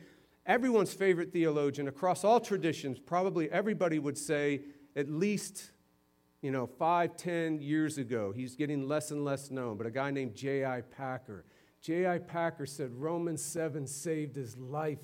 everyone's 0.46 0.92
favorite 0.92 1.32
theologian 1.32 1.86
across 1.86 2.24
all 2.24 2.40
traditions, 2.40 2.98
probably 2.98 3.50
everybody 3.50 3.98
would 3.98 4.18
say 4.18 4.62
at 4.96 5.10
least 5.10 5.70
you 6.42 6.50
know, 6.50 6.66
five, 6.66 7.16
ten 7.16 7.60
years 7.60 7.98
ago. 7.98 8.32
He's 8.34 8.56
getting 8.56 8.88
less 8.88 9.10
and 9.10 9.24
less 9.24 9.50
known, 9.50 9.76
but 9.76 9.86
a 9.86 9.90
guy 9.90 10.10
named 10.10 10.34
J.I. 10.34 10.82
Packer. 10.82 11.44
J.I. 11.82 12.18
Packer 12.18 12.66
said 12.66 12.92
Romans 12.92 13.42
7 13.42 13.86
saved 13.86 14.36
his 14.36 14.56
life. 14.56 14.98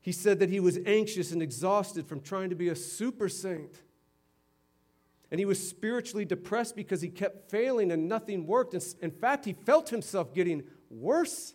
He 0.00 0.12
said 0.12 0.38
that 0.38 0.48
he 0.48 0.60
was 0.60 0.78
anxious 0.86 1.32
and 1.32 1.42
exhausted 1.42 2.06
from 2.06 2.20
trying 2.20 2.50
to 2.50 2.56
be 2.56 2.68
a 2.68 2.76
super 2.76 3.28
saint. 3.28 3.82
And 5.30 5.38
he 5.38 5.44
was 5.44 5.68
spiritually 5.68 6.24
depressed 6.24 6.74
because 6.74 7.00
he 7.02 7.08
kept 7.08 7.50
failing 7.50 7.92
and 7.92 8.08
nothing 8.08 8.46
worked. 8.46 8.74
In 8.74 9.10
fact, 9.10 9.44
he 9.44 9.52
felt 9.52 9.90
himself 9.90 10.32
getting 10.32 10.62
worse. 10.88 11.54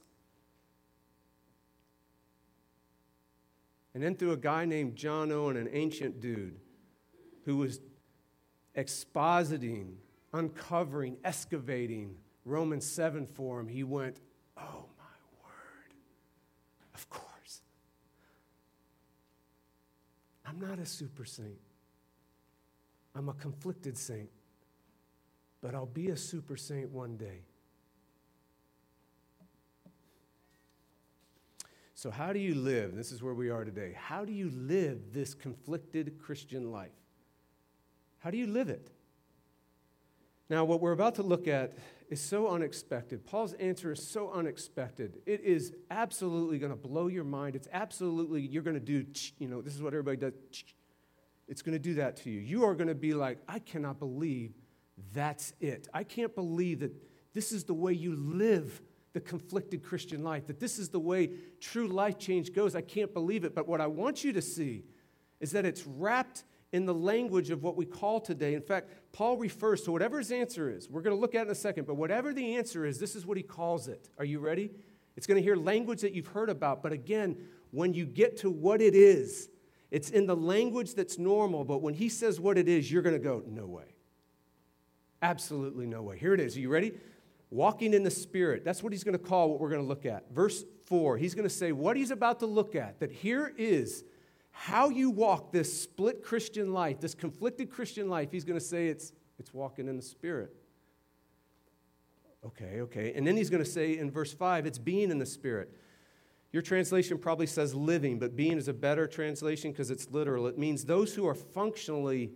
And 3.93 4.03
then 4.03 4.15
through 4.15 4.31
a 4.31 4.37
guy 4.37 4.65
named 4.65 4.95
John 4.95 5.31
Owen, 5.31 5.57
an 5.57 5.69
ancient 5.71 6.19
dude 6.19 6.59
who 7.45 7.57
was 7.57 7.79
expositing, 8.75 9.95
uncovering, 10.33 11.17
excavating 11.23 12.15
Romans 12.45 12.85
7 12.85 13.25
for 13.25 13.59
him, 13.59 13.67
he 13.67 13.83
went, 13.83 14.19
Oh 14.57 14.85
my 14.97 15.43
word, 15.43 15.93
of 16.93 17.09
course. 17.09 17.61
I'm 20.45 20.59
not 20.59 20.79
a 20.79 20.85
super 20.85 21.25
saint, 21.25 21.59
I'm 23.15 23.29
a 23.29 23.33
conflicted 23.33 23.97
saint, 23.97 24.29
but 25.61 25.73
I'll 25.75 25.85
be 25.85 26.09
a 26.09 26.17
super 26.17 26.57
saint 26.57 26.89
one 26.89 27.15
day. 27.15 27.41
So, 31.95 32.11
how 32.11 32.33
do 32.33 32.39
you 32.39 32.53
live? 32.53 32.95
This 32.95 33.13
is 33.13 33.23
where 33.23 33.33
we 33.33 33.49
are 33.49 33.63
today. 33.63 33.95
How 33.97 34.25
do 34.25 34.33
you 34.33 34.49
live 34.49 35.13
this 35.13 35.33
conflicted 35.33 36.19
Christian 36.19 36.69
life? 36.69 36.91
How 38.23 38.31
do 38.31 38.37
you 38.37 38.47
live 38.47 38.69
it? 38.69 38.89
Now, 40.49 40.63
what 40.63 40.79
we're 40.79 40.93
about 40.93 41.15
to 41.15 41.23
look 41.23 41.45
at 41.45 41.73
is 42.09 42.21
so 42.21 42.47
unexpected. 42.47 43.25
Paul's 43.25 43.51
answer 43.53 43.91
is 43.91 44.07
so 44.07 44.31
unexpected. 44.31 45.19
It 45.25 45.41
is 45.41 45.73
absolutely 45.91 46.57
going 46.57 46.71
to 46.71 46.77
blow 46.77 47.07
your 47.07 47.25
mind. 47.25 47.57
It's 47.57 47.67
absolutely, 47.73 48.41
you're 48.41 48.63
going 48.63 48.75
to 48.75 48.79
do, 48.79 49.05
you 49.39 49.49
know, 49.49 49.61
this 49.61 49.75
is 49.75 49.81
what 49.81 49.93
everybody 49.93 50.17
does. 50.17 50.33
It's 51.49 51.61
going 51.61 51.73
to 51.73 51.79
do 51.79 51.95
that 51.95 52.15
to 52.17 52.29
you. 52.29 52.39
You 52.39 52.63
are 52.63 52.75
going 52.75 52.87
to 52.87 52.95
be 52.95 53.13
like, 53.13 53.39
I 53.45 53.59
cannot 53.59 53.99
believe 53.99 54.53
that's 55.13 55.53
it. 55.59 55.89
I 55.93 56.05
can't 56.05 56.33
believe 56.33 56.79
that 56.79 56.93
this 57.33 57.51
is 57.51 57.65
the 57.65 57.73
way 57.73 57.91
you 57.91 58.15
live 58.15 58.81
the 59.11 59.19
conflicted 59.19 59.83
Christian 59.83 60.23
life, 60.23 60.47
that 60.47 60.61
this 60.61 60.79
is 60.79 60.89
the 60.89 60.99
way 60.99 61.31
true 61.59 61.87
life 61.87 62.17
change 62.17 62.53
goes. 62.53 62.73
I 62.73 62.81
can't 62.81 63.13
believe 63.13 63.43
it. 63.43 63.53
But 63.53 63.67
what 63.67 63.81
I 63.81 63.87
want 63.87 64.23
you 64.23 64.31
to 64.31 64.41
see 64.41 64.85
is 65.41 65.51
that 65.51 65.65
it's 65.65 65.85
wrapped 65.85 66.45
in 66.73 66.85
the 66.87 66.93
language 66.93 67.51
of 67.51 67.63
what 67.63 67.77
we 67.77 67.85
call 67.85 68.19
today. 68.19 68.55
In 68.55 68.61
fact, 68.61 68.89
Paul 69.13 69.37
refers 69.37 69.83
to 69.83 69.91
whatever 69.91 70.17
his 70.17 70.31
answer 70.31 70.69
is. 70.69 70.89
We're 70.89 71.03
going 71.03 71.15
to 71.15 71.21
look 71.21 71.35
at 71.35 71.41
it 71.41 71.45
in 71.45 71.51
a 71.51 71.55
second, 71.55 71.85
but 71.85 71.93
whatever 71.93 72.33
the 72.33 72.55
answer 72.55 72.83
is, 72.83 72.99
this 72.99 73.15
is 73.15 73.25
what 73.25 73.37
he 73.37 73.43
calls 73.43 73.87
it. 73.87 74.09
Are 74.17 74.25
you 74.25 74.39
ready? 74.39 74.71
It's 75.15 75.27
going 75.27 75.37
to 75.39 75.43
hear 75.43 75.55
language 75.55 76.01
that 76.01 76.13
you've 76.13 76.27
heard 76.27 76.49
about, 76.49 76.81
but 76.81 76.91
again, 76.91 77.37
when 77.69 77.93
you 77.93 78.05
get 78.05 78.37
to 78.37 78.49
what 78.49 78.81
it 78.81 78.95
is, 78.95 79.49
it's 79.91 80.09
in 80.09 80.25
the 80.25 80.35
language 80.35 80.95
that's 80.95 81.19
normal, 81.19 81.63
but 81.63 81.83
when 81.83 81.93
he 81.93 82.09
says 82.09 82.39
what 82.39 82.57
it 82.57 82.67
is, 82.67 82.91
you're 82.91 83.03
going 83.03 83.15
to 83.15 83.23
go, 83.23 83.43
no 83.47 83.67
way. 83.67 83.95
Absolutely 85.21 85.85
no 85.85 86.01
way. 86.01 86.17
Here 86.17 86.33
it 86.33 86.39
is. 86.39 86.57
Are 86.57 86.59
you 86.59 86.69
ready? 86.69 86.93
Walking 87.51 87.93
in 87.93 88.01
the 88.01 88.09
Spirit. 88.09 88.65
That's 88.65 88.81
what 88.81 88.91
he's 88.91 89.03
going 89.03 89.17
to 89.17 89.23
call 89.23 89.51
what 89.51 89.59
we're 89.59 89.69
going 89.69 89.83
to 89.83 89.87
look 89.87 90.07
at. 90.07 90.31
Verse 90.33 90.63
4, 90.87 91.17
he's 91.17 91.35
going 91.35 91.47
to 91.47 91.53
say 91.53 91.71
what 91.71 91.95
he's 91.95 92.09
about 92.09 92.39
to 92.39 92.47
look 92.47 92.75
at, 92.75 92.99
that 92.99 93.11
here 93.11 93.53
is 93.55 94.03
how 94.55 94.89
you 94.89 95.09
walk 95.09 95.51
this 95.51 95.81
split 95.81 96.23
Christian 96.23 96.71
life, 96.71 97.01
this 97.01 97.15
conflicted 97.15 97.69
Christian 97.69 98.07
life, 98.07 98.31
he's 98.31 98.45
going 98.45 98.57
to 98.57 98.65
say 98.65 98.87
it's, 98.87 99.11
it's 99.39 99.53
walking 99.53 99.87
in 99.89 99.97
the 99.97 100.03
Spirit. 100.03 100.55
Okay, 102.45 102.81
okay. 102.81 103.13
And 103.15 103.25
then 103.25 103.35
he's 103.35 103.49
going 103.49 103.63
to 103.63 103.69
say 103.69 103.97
in 103.97 104.11
verse 104.11 104.31
5, 104.31 104.65
it's 104.65 104.77
being 104.77 105.09
in 105.09 105.17
the 105.17 105.25
Spirit. 105.25 105.71
Your 106.51 106.61
translation 106.61 107.17
probably 107.17 107.47
says 107.47 107.73
living, 107.73 108.19
but 108.19 108.35
being 108.35 108.57
is 108.57 108.67
a 108.67 108.73
better 108.73 109.07
translation 109.07 109.71
because 109.71 109.89
it's 109.89 110.11
literal. 110.11 110.45
It 110.45 110.57
means 110.57 110.85
those 110.85 111.15
who 111.15 111.27
are 111.27 111.33
functionally 111.33 112.31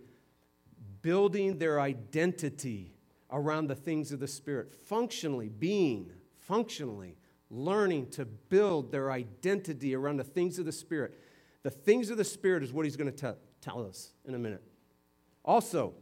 building 1.02 1.58
their 1.58 1.80
identity 1.80 2.94
around 3.30 3.68
the 3.68 3.76
things 3.76 4.10
of 4.10 4.18
the 4.18 4.26
Spirit. 4.26 4.74
Functionally, 4.74 5.48
being, 5.48 6.10
functionally, 6.34 7.16
learning 7.48 8.08
to 8.10 8.24
build 8.24 8.90
their 8.90 9.12
identity 9.12 9.94
around 9.94 10.16
the 10.16 10.24
things 10.24 10.58
of 10.58 10.64
the 10.64 10.72
Spirit. 10.72 11.14
The 11.68 11.74
things 11.74 12.08
of 12.08 12.16
the 12.16 12.24
Spirit 12.24 12.62
is 12.62 12.72
what 12.72 12.86
he's 12.86 12.96
going 12.96 13.12
to 13.12 13.14
tell, 13.14 13.36
tell 13.60 13.84
us 13.84 14.14
in 14.24 14.34
a 14.34 14.38
minute. 14.38 14.62
Also, 15.44 15.92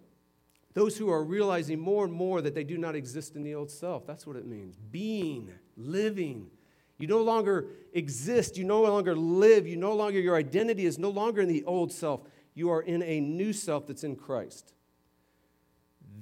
those 0.75 0.96
who 0.96 1.11
are 1.11 1.25
realizing 1.25 1.80
more 1.80 2.04
and 2.04 2.14
more 2.14 2.40
that 2.40 2.54
they 2.54 2.62
do 2.62 2.78
not 2.78 2.94
exist 2.94 3.35
in 3.35 3.42
the 3.42 3.56
old 3.56 3.73
self. 3.73 4.06
That's 4.06 4.28
what 4.28 4.37
it 4.37 4.46
means. 4.46 4.76
Being, 4.76 5.50
living. 5.76 6.52
You 6.99 7.08
no 7.08 7.20
longer 7.20 7.66
exist. 7.92 8.56
You 8.56 8.62
no 8.62 8.82
longer 8.82 9.16
live. 9.16 9.66
You 9.66 9.76
no 9.76 9.92
longer, 9.96 10.20
your 10.20 10.37
identity 10.37 10.87
is 10.87 11.00
no 11.00 11.11
longer 11.11 11.40
in 11.40 11.49
the 11.49 11.64
old 11.64 11.90
self. 11.90 12.20
You 12.54 12.70
are 12.70 12.82
in 12.82 13.02
a 13.02 13.18
new 13.18 13.52
self 13.52 13.88
that's 13.88 14.04
in 14.04 14.14
Christ. 14.14 14.73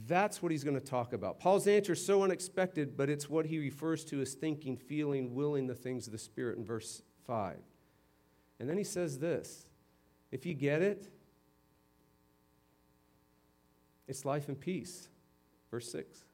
That's 0.06 0.42
what 0.42 0.52
he's 0.52 0.64
going 0.64 0.80
to 0.80 0.86
talk 0.86 1.12
about. 1.12 1.38
Paul's 1.38 1.66
answer 1.66 1.92
is 1.92 2.02
so 2.02 2.22
unexpected, 2.22 2.96
but 2.96 3.10
it's 3.10 3.28
what 3.28 3.44
he 3.44 3.58
refers 3.58 4.06
to 4.06 4.22
as 4.22 4.32
thinking, 4.32 4.78
feeling, 4.78 5.34
willing 5.34 5.66
the 5.66 5.74
things 5.74 6.06
of 6.06 6.12
the 6.12 6.18
Spirit 6.18 6.56
in 6.56 6.64
verse 6.64 7.02
5. 7.26 7.58
And 8.60 8.68
then 8.68 8.78
he 8.78 8.84
says 8.84 9.18
this 9.18 9.66
if 10.30 10.44
you 10.46 10.54
get 10.54 10.82
it, 10.82 11.08
it's 14.06 14.24
life 14.24 14.48
and 14.48 14.58
peace. 14.58 15.08
Verse 15.70 15.90
6. 15.90 16.24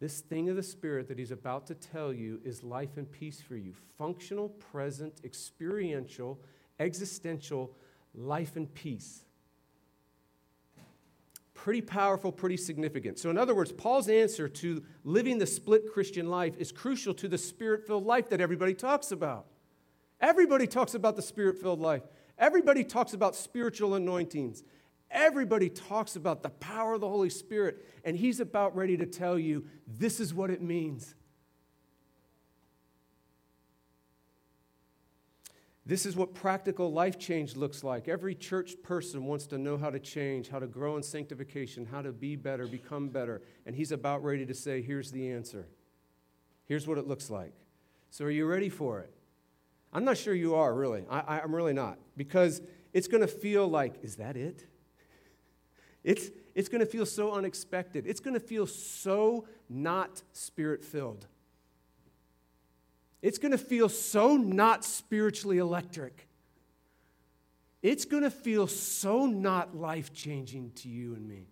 This 0.00 0.20
thing 0.20 0.48
of 0.48 0.56
the 0.56 0.62
Spirit 0.62 1.08
that 1.08 1.18
he's 1.18 1.30
about 1.30 1.66
to 1.66 1.74
tell 1.74 2.12
you 2.12 2.40
is 2.42 2.62
life 2.62 2.96
and 2.96 3.10
peace 3.10 3.40
for 3.40 3.54
you. 3.54 3.74
Functional, 3.98 4.48
present, 4.48 5.20
experiential, 5.24 6.40
existential 6.78 7.76
life 8.14 8.56
and 8.56 8.72
peace. 8.72 9.26
Pretty 11.52 11.82
powerful, 11.82 12.32
pretty 12.32 12.56
significant. 12.56 13.18
So, 13.18 13.28
in 13.28 13.36
other 13.36 13.54
words, 13.54 13.72
Paul's 13.72 14.08
answer 14.08 14.48
to 14.48 14.82
living 15.04 15.36
the 15.36 15.46
split 15.46 15.92
Christian 15.92 16.30
life 16.30 16.56
is 16.58 16.72
crucial 16.72 17.12
to 17.14 17.28
the 17.28 17.36
spirit 17.36 17.86
filled 17.86 18.06
life 18.06 18.30
that 18.30 18.40
everybody 18.40 18.72
talks 18.72 19.12
about. 19.12 19.44
Everybody 20.20 20.66
talks 20.66 20.94
about 20.94 21.16
the 21.16 21.22
spirit 21.22 21.58
filled 21.58 21.80
life, 21.80 22.02
everybody 22.38 22.84
talks 22.84 23.12
about 23.12 23.36
spiritual 23.36 23.94
anointings. 23.94 24.62
Everybody 25.10 25.68
talks 25.68 26.14
about 26.14 26.44
the 26.44 26.50
power 26.50 26.94
of 26.94 27.00
the 27.00 27.08
Holy 27.08 27.30
Spirit, 27.30 27.84
and 28.04 28.16
he's 28.16 28.38
about 28.38 28.76
ready 28.76 28.96
to 28.96 29.06
tell 29.06 29.36
you 29.36 29.64
this 29.88 30.20
is 30.20 30.32
what 30.32 30.50
it 30.50 30.62
means. 30.62 31.16
This 35.84 36.06
is 36.06 36.14
what 36.14 36.34
practical 36.34 36.92
life 36.92 37.18
change 37.18 37.56
looks 37.56 37.82
like. 37.82 38.06
Every 38.06 38.36
church 38.36 38.80
person 38.84 39.24
wants 39.24 39.48
to 39.48 39.58
know 39.58 39.76
how 39.76 39.90
to 39.90 39.98
change, 39.98 40.48
how 40.48 40.60
to 40.60 40.68
grow 40.68 40.96
in 40.96 41.02
sanctification, 41.02 41.86
how 41.86 42.02
to 42.02 42.12
be 42.12 42.36
better, 42.36 42.68
become 42.68 43.08
better. 43.08 43.42
And 43.66 43.74
he's 43.74 43.90
about 43.90 44.22
ready 44.22 44.46
to 44.46 44.54
say, 44.54 44.82
here's 44.82 45.10
the 45.10 45.28
answer. 45.32 45.66
Here's 46.66 46.86
what 46.86 46.98
it 46.98 47.08
looks 47.08 47.28
like. 47.28 47.54
So, 48.10 48.26
are 48.26 48.30
you 48.30 48.46
ready 48.46 48.68
for 48.68 49.00
it? 49.00 49.12
I'm 49.92 50.04
not 50.04 50.16
sure 50.16 50.34
you 50.34 50.54
are, 50.54 50.72
really. 50.72 51.04
I, 51.10 51.40
am 51.40 51.54
really 51.54 51.72
not. 51.72 51.98
Because 52.16 52.62
it's 52.92 53.08
going 53.08 53.22
to 53.22 53.26
feel 53.26 53.68
like, 53.68 54.02
is 54.02 54.16
that 54.16 54.36
it? 54.36 54.64
It's, 56.04 56.30
it's 56.54 56.68
going 56.68 56.80
to 56.80 56.86
feel 56.86 57.06
so 57.06 57.32
unexpected. 57.32 58.06
It's 58.06 58.20
going 58.20 58.34
to 58.34 58.40
feel 58.40 58.66
so 58.66 59.46
not 59.68 60.22
spirit 60.32 60.84
filled. 60.84 61.26
It's 63.22 63.38
going 63.38 63.52
to 63.52 63.58
feel 63.58 63.88
so 63.88 64.36
not 64.36 64.84
spiritually 64.84 65.58
electric. 65.58 66.26
It's 67.82 68.04
going 68.04 68.22
to 68.22 68.30
feel 68.30 68.66
so 68.66 69.26
not 69.26 69.76
life 69.76 70.12
changing 70.12 70.72
to 70.76 70.88
you 70.88 71.14
and 71.14 71.26
me. 71.26 71.48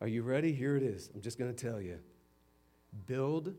Are 0.00 0.08
you 0.08 0.22
ready? 0.22 0.52
Here 0.52 0.76
it 0.76 0.82
is. 0.82 1.10
I'm 1.14 1.20
just 1.20 1.38
going 1.38 1.54
to 1.54 1.70
tell 1.70 1.80
you. 1.80 1.98
Build 3.06 3.54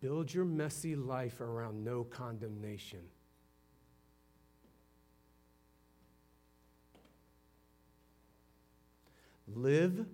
build 0.00 0.32
your 0.32 0.44
messy 0.44 0.96
life 0.96 1.40
around 1.40 1.84
no 1.84 2.04
condemnation. 2.04 3.00
Live 9.46 10.06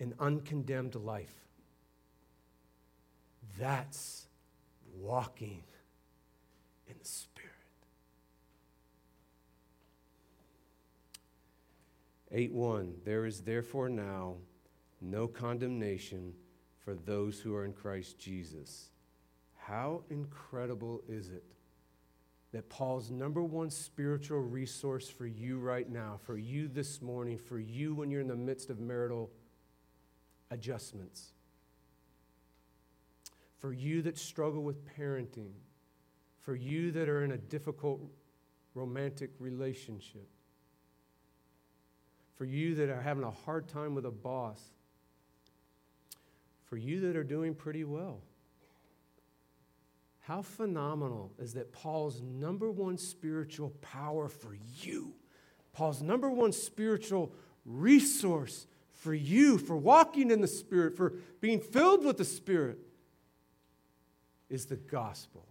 an 0.00 0.14
uncondemned 0.18 0.96
life. 0.96 1.34
That's 3.58 4.26
walking 4.98 5.62
in 6.88 6.94
the 6.98 7.04
Spirit. 7.04 7.50
8 12.32 12.52
1 12.52 12.94
There 13.04 13.26
is 13.26 13.42
therefore 13.42 13.88
now 13.88 14.36
no 15.00 15.28
condemnation 15.28 16.34
for 16.84 16.94
those 16.94 17.40
who 17.40 17.54
are 17.54 17.64
in 17.64 17.72
Christ 17.72 18.18
Jesus. 18.18 18.90
How 19.56 20.02
incredible 20.10 21.02
is 21.08 21.28
it 21.28 21.44
that 22.52 22.68
Paul's 22.68 23.10
number 23.10 23.42
one 23.42 23.70
spiritual 23.70 24.40
resource 24.40 25.08
for 25.08 25.26
you 25.26 25.58
right 25.58 25.88
now, 25.88 26.18
for 26.22 26.36
you 26.36 26.68
this 26.68 27.00
morning, 27.00 27.38
for 27.38 27.58
you 27.58 27.94
when 27.94 28.10
you're 28.10 28.20
in 28.20 28.28
the 28.28 28.36
midst 28.36 28.68
of 28.68 28.78
marital 28.78 29.30
adjustments, 30.50 31.32
for 33.58 33.72
you 33.72 34.02
that 34.02 34.18
struggle 34.18 34.62
with 34.62 34.84
parenting, 34.98 35.52
for 36.40 36.54
you 36.54 36.90
that 36.90 37.08
are 37.08 37.24
in 37.24 37.32
a 37.32 37.38
difficult 37.38 38.02
romantic 38.74 39.30
relationship, 39.38 40.28
for 42.36 42.44
you 42.44 42.74
that 42.74 42.90
are 42.90 43.00
having 43.00 43.24
a 43.24 43.30
hard 43.30 43.66
time 43.66 43.94
with 43.94 44.04
a 44.04 44.10
boss, 44.10 44.60
for 46.72 46.78
you 46.78 47.00
that 47.00 47.16
are 47.16 47.22
doing 47.22 47.54
pretty 47.54 47.84
well. 47.84 48.22
How 50.20 50.40
phenomenal 50.40 51.30
is 51.38 51.52
that 51.52 51.70
Paul's 51.70 52.22
number 52.22 52.70
one 52.70 52.96
spiritual 52.96 53.74
power 53.82 54.26
for 54.26 54.56
you, 54.80 55.12
Paul's 55.74 56.00
number 56.00 56.30
one 56.30 56.50
spiritual 56.50 57.34
resource 57.66 58.66
for 58.94 59.12
you, 59.12 59.58
for 59.58 59.76
walking 59.76 60.30
in 60.30 60.40
the 60.40 60.48
Spirit, 60.48 60.96
for 60.96 61.12
being 61.42 61.60
filled 61.60 62.06
with 62.06 62.16
the 62.16 62.24
Spirit, 62.24 62.78
is 64.48 64.64
the 64.64 64.76
gospel. 64.76 65.46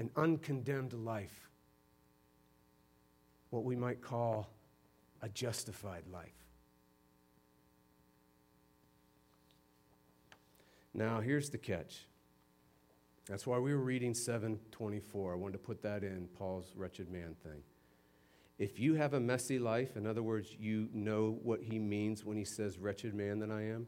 An 0.00 0.10
uncondemned 0.16 0.94
life, 0.94 1.48
what 3.50 3.62
we 3.62 3.76
might 3.76 4.02
call 4.02 4.50
a 5.22 5.28
justified 5.28 6.04
life. 6.12 6.32
Now, 10.94 11.20
here's 11.20 11.50
the 11.50 11.58
catch. 11.58 12.06
That's 13.28 13.46
why 13.46 13.58
we 13.58 13.72
were 13.72 13.82
reading 13.82 14.14
724. 14.14 15.32
I 15.32 15.36
wanted 15.36 15.52
to 15.52 15.58
put 15.58 15.82
that 15.82 16.02
in 16.02 16.28
Paul's 16.38 16.72
wretched 16.74 17.10
man 17.10 17.36
thing. 17.42 17.62
If 18.58 18.80
you 18.80 18.94
have 18.94 19.14
a 19.14 19.20
messy 19.20 19.58
life, 19.58 19.96
in 19.96 20.06
other 20.06 20.22
words, 20.22 20.56
you 20.58 20.88
know 20.92 21.38
what 21.42 21.62
he 21.62 21.78
means 21.78 22.24
when 22.24 22.36
he 22.36 22.44
says, 22.44 22.78
wretched 22.78 23.14
man 23.14 23.38
that 23.40 23.50
I 23.50 23.62
am. 23.62 23.86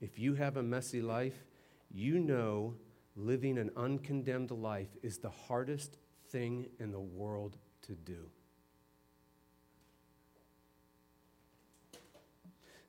If 0.00 0.18
you 0.18 0.34
have 0.34 0.56
a 0.56 0.62
messy 0.62 1.02
life, 1.02 1.44
you 1.90 2.18
know 2.18 2.76
living 3.16 3.58
an 3.58 3.70
uncondemned 3.76 4.50
life 4.50 4.96
is 5.02 5.18
the 5.18 5.30
hardest 5.30 5.96
thing 6.30 6.68
in 6.78 6.92
the 6.92 7.00
world 7.00 7.56
to 7.82 7.92
do. 7.92 8.30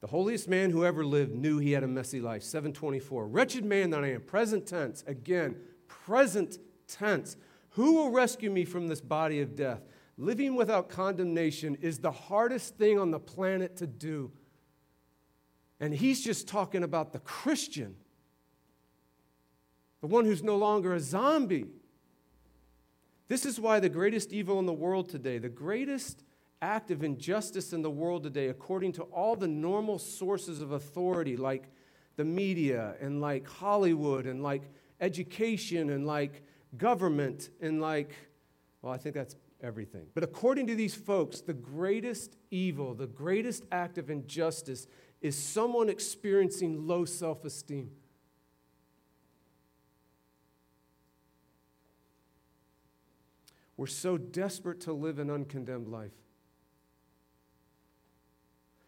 The 0.07 0.11
holiest 0.11 0.47
man 0.47 0.69
who 0.69 0.85
ever 0.85 1.05
lived 1.05 1.35
knew 1.35 1.57
he 1.57 1.73
had 1.73 1.83
a 1.83 1.87
messy 1.87 2.21
life. 2.21 2.41
724. 2.41 3.27
Wretched 3.27 3.65
man 3.65 3.89
that 3.89 4.05
I 4.05 4.13
am. 4.13 4.21
Present 4.21 4.65
tense. 4.65 5.03
Again, 5.05 5.57
present 5.89 6.59
tense. 6.87 7.35
Who 7.71 7.95
will 7.95 8.09
rescue 8.09 8.49
me 8.49 8.63
from 8.63 8.87
this 8.87 9.01
body 9.01 9.41
of 9.41 9.53
death? 9.53 9.81
Living 10.17 10.55
without 10.55 10.87
condemnation 10.87 11.75
is 11.81 11.99
the 11.99 12.13
hardest 12.13 12.77
thing 12.77 12.97
on 12.97 13.11
the 13.11 13.19
planet 13.19 13.75
to 13.77 13.85
do. 13.85 14.31
And 15.81 15.93
he's 15.93 16.23
just 16.23 16.47
talking 16.47 16.83
about 16.83 17.11
the 17.11 17.19
Christian, 17.19 17.97
the 19.99 20.07
one 20.07 20.23
who's 20.23 20.41
no 20.41 20.55
longer 20.55 20.93
a 20.93 21.01
zombie. 21.01 21.65
This 23.27 23.45
is 23.45 23.59
why 23.59 23.81
the 23.81 23.89
greatest 23.89 24.31
evil 24.31 24.57
in 24.59 24.67
the 24.67 24.71
world 24.71 25.09
today, 25.09 25.37
the 25.37 25.49
greatest 25.49 26.23
act 26.61 26.91
of 26.91 27.03
injustice 27.03 27.73
in 27.73 27.81
the 27.81 27.89
world 27.89 28.23
today, 28.23 28.47
according 28.47 28.93
to 28.93 29.03
all 29.03 29.35
the 29.35 29.47
normal 29.47 29.99
sources 29.99 30.61
of 30.61 30.71
authority, 30.71 31.37
like 31.37 31.69
the 32.15 32.25
media 32.25 32.95
and 32.99 33.21
like 33.21 33.47
Hollywood 33.47 34.25
and 34.25 34.41
like 34.41 34.63
education 34.99 35.89
and 35.91 36.05
like 36.05 36.41
government 36.77 37.51
and 37.61 37.79
like, 37.79 38.15
well, 38.81 38.93
I 38.93 38.97
think 38.97 39.15
that's 39.15 39.35
everything. 39.61 40.07
But 40.13 40.23
according 40.23 40.67
to 40.67 40.75
these 40.75 40.95
folks, 40.95 41.41
the 41.41 41.53
greatest 41.53 42.35
evil, 42.51 42.93
the 42.93 43.07
greatest 43.07 43.63
act 43.71 43.97
of 43.97 44.09
injustice 44.09 44.87
is 45.21 45.35
someone 45.35 45.89
experiencing 45.89 46.87
low 46.87 47.05
self 47.05 47.45
esteem. 47.45 47.91
We're 53.75 53.85
so 53.85 54.17
desperate 54.17 54.81
to 54.81 54.93
live 54.93 55.19
an 55.19 55.29
uncondemned 55.29 55.87
life. 55.87 56.11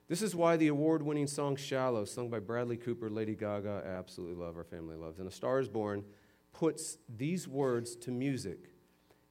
This 0.10 0.24
is 0.24 0.36
why 0.36 0.58
the 0.58 0.70
award 0.70 1.04
winning 1.04 1.28
song 1.28 1.56
Shallow, 1.56 2.04
sung 2.04 2.32
by 2.32 2.40
Bradley 2.40 2.78
Cooper, 2.78 3.12
Lady 3.12 3.36
Gaga, 3.36 3.84
I 3.86 3.90
absolutely 3.90 4.44
love, 4.44 4.58
our 4.58 4.64
family 4.64 4.96
loves, 4.96 5.20
and 5.20 5.28
A 5.28 5.32
Star 5.32 5.60
is 5.60 5.70
Born, 5.70 6.04
puts 6.52 6.98
these 7.16 7.48
words 7.48 7.96
to 7.98 8.10
music. 8.10 8.72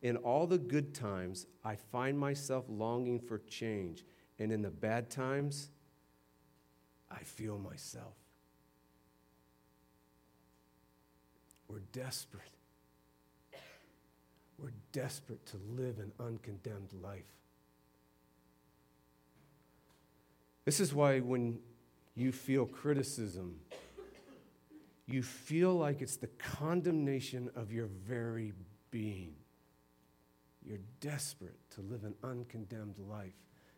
In 0.03 0.17
all 0.19 0.47
the 0.47 0.57
good 0.57 0.95
times, 0.95 1.47
I 1.65 1.75
find 1.75 2.17
myself 2.17 2.65
longing 2.69 3.19
for 3.19 3.39
change, 3.39 4.05
and 4.39 4.53
in 4.53 4.63
the 4.63 4.71
bad 4.71 5.11
times, 5.11 5.71
I 7.11 7.25
feel 7.25 7.59
myself. 7.59 8.15
We're 11.67 11.81
desperate. 11.91 12.55
We're 14.61 14.75
desperate 14.93 15.45
to 15.47 15.57
live 15.77 15.99
an 15.99 16.13
uncondemned 16.21 16.93
life. 17.03 17.35
This 20.69 20.81
is 20.81 20.93
why 20.93 21.21
when 21.21 21.61
you 22.15 22.31
feel 22.31 22.67
criticism, 22.67 23.59
you 25.07 25.23
feel 25.23 25.75
like 25.75 26.03
it's 26.03 26.17
the 26.17 26.27
condemnation 26.27 27.49
of 27.57 27.73
your 27.73 27.87
very 27.87 28.53
being. 28.91 29.33
You're 30.63 30.81
desperate 31.01 31.57
to 31.71 31.81
live 31.81 32.05
an 32.05 32.15
uncondemned 32.23 32.99
life. 32.99 33.33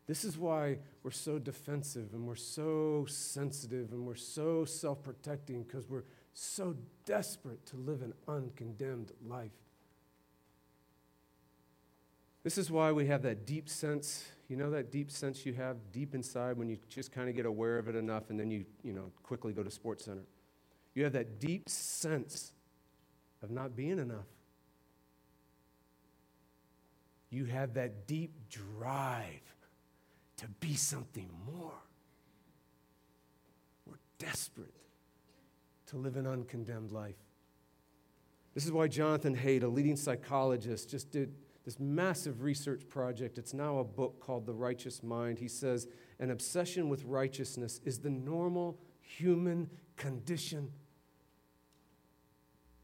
This 0.08 0.24
is 0.24 0.36
why 0.36 0.78
we're 1.04 1.12
so 1.12 1.38
defensive 1.38 2.12
and 2.12 2.26
we're 2.26 2.34
so 2.34 3.06
sensitive 3.08 3.92
and 3.92 4.04
we're 4.04 4.16
so 4.16 4.64
self 4.64 5.00
protecting 5.04 5.62
because 5.62 5.88
we're 5.88 6.06
so 6.32 6.74
desperate 7.04 7.64
to 7.66 7.76
live 7.76 8.02
an 8.02 8.14
uncondemned 8.26 9.12
life. 9.24 9.52
This 12.42 12.56
is 12.56 12.70
why 12.70 12.90
we 12.92 13.06
have 13.06 13.22
that 13.22 13.46
deep 13.46 13.68
sense, 13.68 14.24
you 14.48 14.56
know, 14.56 14.70
that 14.70 14.90
deep 14.90 15.10
sense 15.10 15.44
you 15.44 15.52
have 15.54 15.76
deep 15.92 16.14
inside 16.14 16.56
when 16.56 16.68
you 16.68 16.78
just 16.88 17.12
kind 17.12 17.28
of 17.28 17.36
get 17.36 17.44
aware 17.44 17.78
of 17.78 17.88
it 17.88 17.94
enough 17.94 18.30
and 18.30 18.40
then 18.40 18.50
you, 18.50 18.64
you 18.82 18.92
know, 18.92 19.12
quickly 19.22 19.52
go 19.52 19.62
to 19.62 19.70
Sports 19.70 20.06
Center. 20.06 20.24
You 20.94 21.04
have 21.04 21.12
that 21.12 21.38
deep 21.38 21.68
sense 21.68 22.52
of 23.42 23.50
not 23.50 23.76
being 23.76 23.98
enough. 23.98 24.26
You 27.28 27.44
have 27.44 27.74
that 27.74 28.06
deep 28.06 28.32
drive 28.48 29.42
to 30.38 30.48
be 30.58 30.74
something 30.74 31.28
more. 31.46 31.74
We're 33.86 34.00
desperate 34.18 34.74
to 35.88 35.96
live 35.96 36.16
an 36.16 36.26
uncondemned 36.26 36.90
life. 36.90 37.14
This 38.54 38.64
is 38.64 38.72
why 38.72 38.88
Jonathan 38.88 39.36
Haidt, 39.36 39.62
a 39.62 39.68
leading 39.68 39.96
psychologist, 39.96 40.90
just 40.90 41.10
did 41.12 41.32
this 41.64 41.78
massive 41.78 42.42
research 42.42 42.88
project. 42.88 43.38
It's 43.38 43.54
now 43.54 43.78
a 43.78 43.84
book 43.84 44.20
called 44.20 44.46
The 44.46 44.54
Righteous 44.54 45.02
Mind. 45.02 45.38
He 45.38 45.48
says, 45.48 45.88
An 46.18 46.30
obsession 46.30 46.88
with 46.88 47.04
righteousness 47.04 47.80
is 47.84 47.98
the 47.98 48.10
normal 48.10 48.78
human 49.00 49.68
condition. 49.96 50.72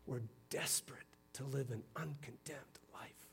We're 0.07 0.23
desperate 0.51 1.07
to 1.35 1.45
live 1.45 1.71
an 1.71 1.83
uncondemned 1.97 2.79
life. 2.93 3.29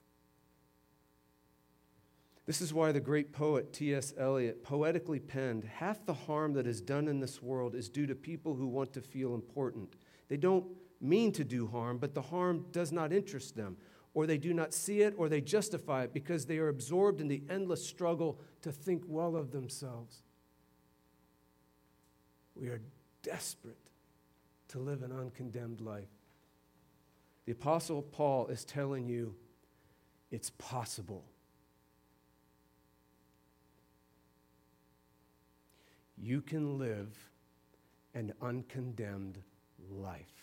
This 2.46 2.62
is 2.62 2.74
why 2.74 2.92
the 2.92 3.00
great 3.00 3.34
poet 3.34 3.74
T.S. 3.74 4.14
Eliot 4.18 4.64
poetically 4.64 5.20
penned 5.20 5.66
Half 5.66 6.06
the 6.06 6.14
harm 6.14 6.54
that 6.54 6.68
is 6.68 6.82
done 6.82 7.08
in 7.08 7.20
this 7.20 7.42
world 7.42 7.76
is 7.76 7.90
due 7.90 8.08
to 8.08 8.16
people 8.16 8.56
who 8.56 8.68
want 8.68 8.94
to 8.94 9.02
feel 9.02 9.36
important. 9.36 9.96
They 10.30 10.38
don't 10.38 10.66
mean 11.02 11.34
to 11.34 11.44
do 11.44 11.68
harm, 11.68 11.98
but 11.98 12.14
the 12.14 12.22
harm 12.22 12.66
does 12.72 12.94
not 12.94 13.12
interest 13.12 13.56
them 13.58 13.76
or 14.14 14.28
they 14.28 14.38
do 14.38 14.54
not 14.54 14.74
see 14.74 15.02
it, 15.02 15.14
or 15.18 15.28
they 15.28 15.42
justify 15.42 16.04
it 16.04 16.14
because 16.14 16.46
they 16.46 16.58
are 16.58 16.68
absorbed 16.68 17.20
in 17.20 17.28
the 17.28 17.42
endless 17.50 17.86
struggle 17.86 18.40
to 18.62 18.72
think 18.72 19.04
well 19.08 19.36
of 19.36 19.52
themselves. 19.52 20.22
We 22.56 22.68
are 22.68 22.82
desperate 23.24 23.78
to 24.70 24.80
live 24.80 25.02
an 25.02 25.12
uncondemned 25.12 25.82
life. 25.82 26.10
The 27.46 27.54
Apostle 27.54 28.02
Paul 28.02 28.48
is 28.48 28.64
telling 28.64 29.08
you 29.08 29.36
it's 30.32 30.52
possible. 30.52 31.26
You 36.18 36.42
can 36.42 36.78
live 36.80 37.30
an 38.14 38.34
uncondemned 38.42 39.40
life. 39.92 40.43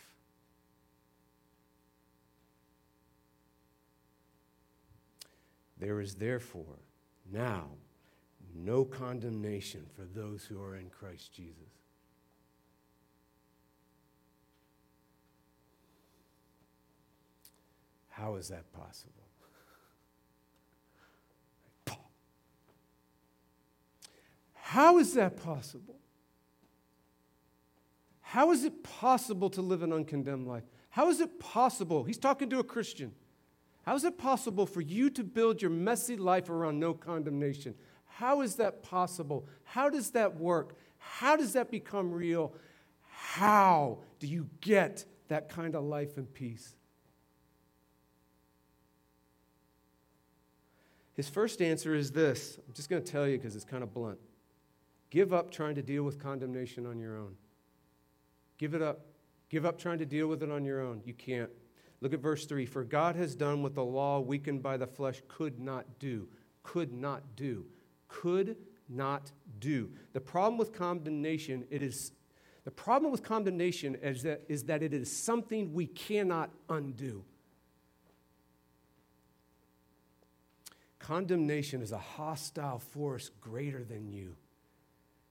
There 5.80 6.00
is 6.00 6.14
therefore 6.14 6.78
now 7.32 7.70
no 8.54 8.84
condemnation 8.84 9.86
for 9.96 10.02
those 10.02 10.44
who 10.44 10.62
are 10.62 10.76
in 10.76 10.90
Christ 10.90 11.32
Jesus. 11.32 11.72
How 18.10 18.34
is 18.34 18.48
that 18.48 18.70
possible? 18.74 19.14
How 24.52 24.98
is 24.98 25.14
that 25.14 25.42
possible? 25.42 25.96
How 28.20 28.52
is 28.52 28.64
it 28.64 28.84
possible 28.84 29.48
to 29.50 29.62
live 29.62 29.82
an 29.82 29.92
uncondemned 29.92 30.46
life? 30.46 30.64
How 30.90 31.08
is 31.08 31.20
it 31.20 31.40
possible? 31.40 32.04
He's 32.04 32.18
talking 32.18 32.50
to 32.50 32.58
a 32.58 32.64
Christian. 32.64 33.12
How 33.86 33.94
is 33.96 34.04
it 34.04 34.18
possible 34.18 34.66
for 34.66 34.80
you 34.80 35.10
to 35.10 35.24
build 35.24 35.62
your 35.62 35.70
messy 35.70 36.16
life 36.16 36.50
around 36.50 36.78
no 36.78 36.94
condemnation? 36.94 37.74
How 38.06 38.42
is 38.42 38.56
that 38.56 38.82
possible? 38.82 39.46
How 39.64 39.88
does 39.88 40.10
that 40.10 40.36
work? 40.36 40.76
How 40.98 41.36
does 41.36 41.54
that 41.54 41.70
become 41.70 42.12
real? 42.12 42.52
How 43.08 43.98
do 44.18 44.26
you 44.26 44.48
get 44.60 45.04
that 45.28 45.48
kind 45.48 45.74
of 45.74 45.84
life 45.84 46.16
and 46.16 46.32
peace? 46.32 46.74
His 51.14 51.28
first 51.28 51.60
answer 51.60 51.94
is 51.94 52.12
this 52.12 52.58
I'm 52.66 52.74
just 52.74 52.88
going 52.88 53.02
to 53.02 53.10
tell 53.10 53.26
you 53.26 53.36
because 53.36 53.56
it's 53.56 53.64
kind 53.64 53.82
of 53.82 53.92
blunt. 53.92 54.18
Give 55.10 55.32
up 55.32 55.50
trying 55.50 55.74
to 55.74 55.82
deal 55.82 56.02
with 56.02 56.18
condemnation 56.18 56.86
on 56.86 56.98
your 56.98 57.18
own. 57.18 57.34
Give 58.58 58.74
it 58.74 58.82
up. 58.82 59.00
Give 59.48 59.66
up 59.66 59.78
trying 59.78 59.98
to 59.98 60.06
deal 60.06 60.28
with 60.28 60.42
it 60.42 60.50
on 60.50 60.64
your 60.64 60.80
own. 60.80 61.02
You 61.04 61.14
can't. 61.14 61.50
Look 62.00 62.12
at 62.14 62.20
verse 62.20 62.46
3 62.46 62.66
For 62.66 62.84
God 62.84 63.16
has 63.16 63.34
done 63.34 63.62
what 63.62 63.74
the 63.74 63.84
law, 63.84 64.20
weakened 64.20 64.62
by 64.62 64.76
the 64.76 64.86
flesh, 64.86 65.22
could 65.28 65.58
not 65.60 65.98
do. 65.98 66.28
Could 66.62 66.92
not 66.92 67.36
do. 67.36 67.66
Could 68.08 68.56
not 68.88 69.30
do. 69.58 69.90
The 70.12 70.20
problem 70.20 70.58
with 70.58 70.72
condemnation, 70.72 71.64
it 71.70 71.82
is 71.82 72.12
the 72.64 72.70
problem 72.70 73.10
with 73.10 73.22
condemnation 73.22 73.96
is 73.96 74.22
that, 74.22 74.42
is 74.48 74.64
that 74.64 74.82
it 74.82 74.92
is 74.92 75.10
something 75.10 75.72
we 75.72 75.86
cannot 75.86 76.50
undo. 76.68 77.24
Condemnation 80.98 81.80
is 81.80 81.92
a 81.92 81.98
hostile 81.98 82.78
force 82.78 83.30
greater 83.40 83.82
than 83.82 84.12
you. 84.12 84.36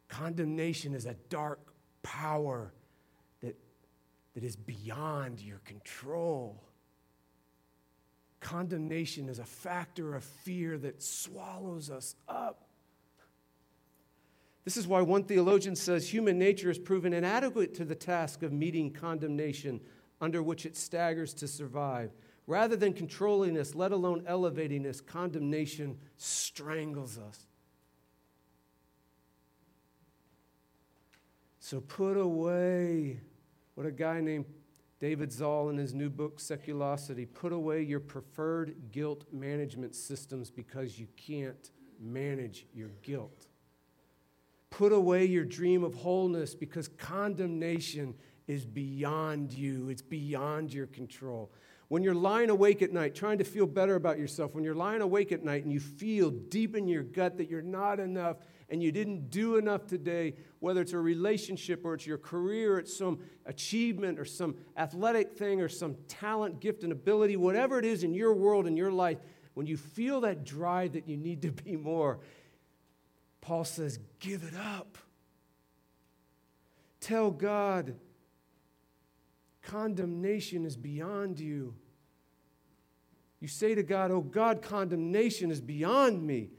Condemnation 0.07 0.95
is 0.95 1.05
a 1.05 1.13
dark 1.29 1.73
power 2.01 2.73
that 4.33 4.43
is 4.43 4.55
beyond 4.55 5.41
your 5.41 5.59
control. 5.59 6.63
Condemnation 8.39 9.27
is 9.27 9.39
a 9.39 9.45
factor 9.45 10.15
of 10.15 10.23
fear 10.23 10.77
that 10.77 11.01
swallows 11.01 11.89
us 11.89 12.15
up. 12.27 12.65
This 14.65 14.77
is 14.77 14.87
why 14.87 15.01
one 15.01 15.23
theologian 15.23 15.75
says 15.75 16.13
human 16.13 16.37
nature 16.37 16.69
is 16.69 16.77
proven 16.77 17.13
inadequate 17.13 17.73
to 17.75 17.85
the 17.85 17.95
task 17.95 18.43
of 18.43 18.53
meeting 18.53 18.91
condemnation 18.91 19.81
under 20.21 20.43
which 20.43 20.65
it 20.65 20.77
staggers 20.77 21.33
to 21.35 21.47
survive. 21.47 22.11
Rather 22.45 22.75
than 22.75 22.93
controlling 22.93 23.57
us, 23.57 23.75
let 23.75 23.91
alone 23.91 24.23
elevating 24.25 24.85
us, 24.85 25.01
condemnation 25.01 25.97
strangles 26.17 27.17
us. 27.17 27.45
So 31.59 31.81
put 31.81 32.17
away 32.17 33.19
what 33.79 33.87
a 33.87 33.91
guy 33.91 34.19
named 34.19 34.43
David 34.99 35.31
Zahl 35.31 35.69
in 35.69 35.77
his 35.77 35.93
new 35.93 36.09
book, 36.09 36.39
Seculosity, 36.39 37.25
put 37.33 37.53
away 37.53 37.81
your 37.81 38.01
preferred 38.01 38.75
guilt 38.91 39.23
management 39.31 39.95
systems 39.95 40.51
because 40.51 40.99
you 40.99 41.07
can't 41.15 41.71
manage 41.97 42.65
your 42.73 42.89
guilt. 43.03 43.47
Put 44.69 44.91
away 44.91 45.23
your 45.23 45.45
dream 45.45 45.85
of 45.85 45.95
wholeness 45.95 46.55
because 46.55 46.89
condemnation 46.89 48.15
is 48.47 48.65
beyond 48.65 49.53
you, 49.53 49.87
it's 49.87 50.01
beyond 50.01 50.73
your 50.73 50.87
control. 50.87 51.49
When 51.87 52.03
you're 52.03 52.13
lying 52.13 52.49
awake 52.49 52.81
at 52.81 52.91
night 52.91 53.15
trying 53.15 53.37
to 53.37 53.45
feel 53.45 53.65
better 53.65 53.95
about 53.95 54.19
yourself, 54.19 54.55
when 54.55 54.65
you're 54.65 54.75
lying 54.75 54.99
awake 54.99 55.31
at 55.31 55.45
night 55.45 55.63
and 55.63 55.71
you 55.71 55.79
feel 55.79 56.31
deep 56.31 56.75
in 56.75 56.85
your 56.89 57.03
gut 57.03 57.37
that 57.37 57.49
you're 57.49 57.61
not 57.61 58.01
enough 58.01 58.39
and 58.69 58.83
you 58.83 58.91
didn't 58.91 59.31
do 59.31 59.57
enough 59.57 59.87
today, 59.87 60.35
whether 60.59 60.81
it's 60.81 60.93
a 60.93 60.99
relationship 60.99 61.83
or 61.83 61.95
it's 61.95 62.05
your 62.05 62.17
career, 62.17 62.77
it's 62.77 62.95
some 62.95 63.19
achievement 63.45 64.19
or 64.19 64.25
some 64.25 64.55
athletic 64.77 65.33
thing 65.33 65.59
or 65.61 65.67
some 65.67 65.95
talent, 66.07 66.59
gift, 66.59 66.83
and 66.83 66.91
ability, 66.91 67.35
whatever 67.35 67.79
it 67.79 67.85
is 67.85 68.03
in 68.03 68.13
your 68.13 68.33
world, 68.33 68.67
in 68.67 68.77
your 68.77 68.91
life, 68.91 69.17
when 69.55 69.65
you 69.65 69.75
feel 69.75 70.21
that 70.21 70.45
drive 70.45 70.93
that 70.93 71.07
you 71.07 71.17
need 71.17 71.41
to 71.41 71.51
be 71.51 71.75
more, 71.75 72.19
Paul 73.41 73.63
says, 73.63 73.99
give 74.19 74.43
it 74.43 74.53
up. 74.55 74.97
Tell 76.99 77.31
God, 77.31 77.95
condemnation 79.63 80.65
is 80.65 80.77
beyond 80.77 81.39
you. 81.39 81.73
You 83.39 83.47
say 83.47 83.73
to 83.73 83.83
God, 83.83 84.11
Oh 84.11 84.21
God, 84.21 84.61
condemnation 84.61 85.49
is 85.49 85.61
beyond 85.61 86.21
me. 86.21 86.51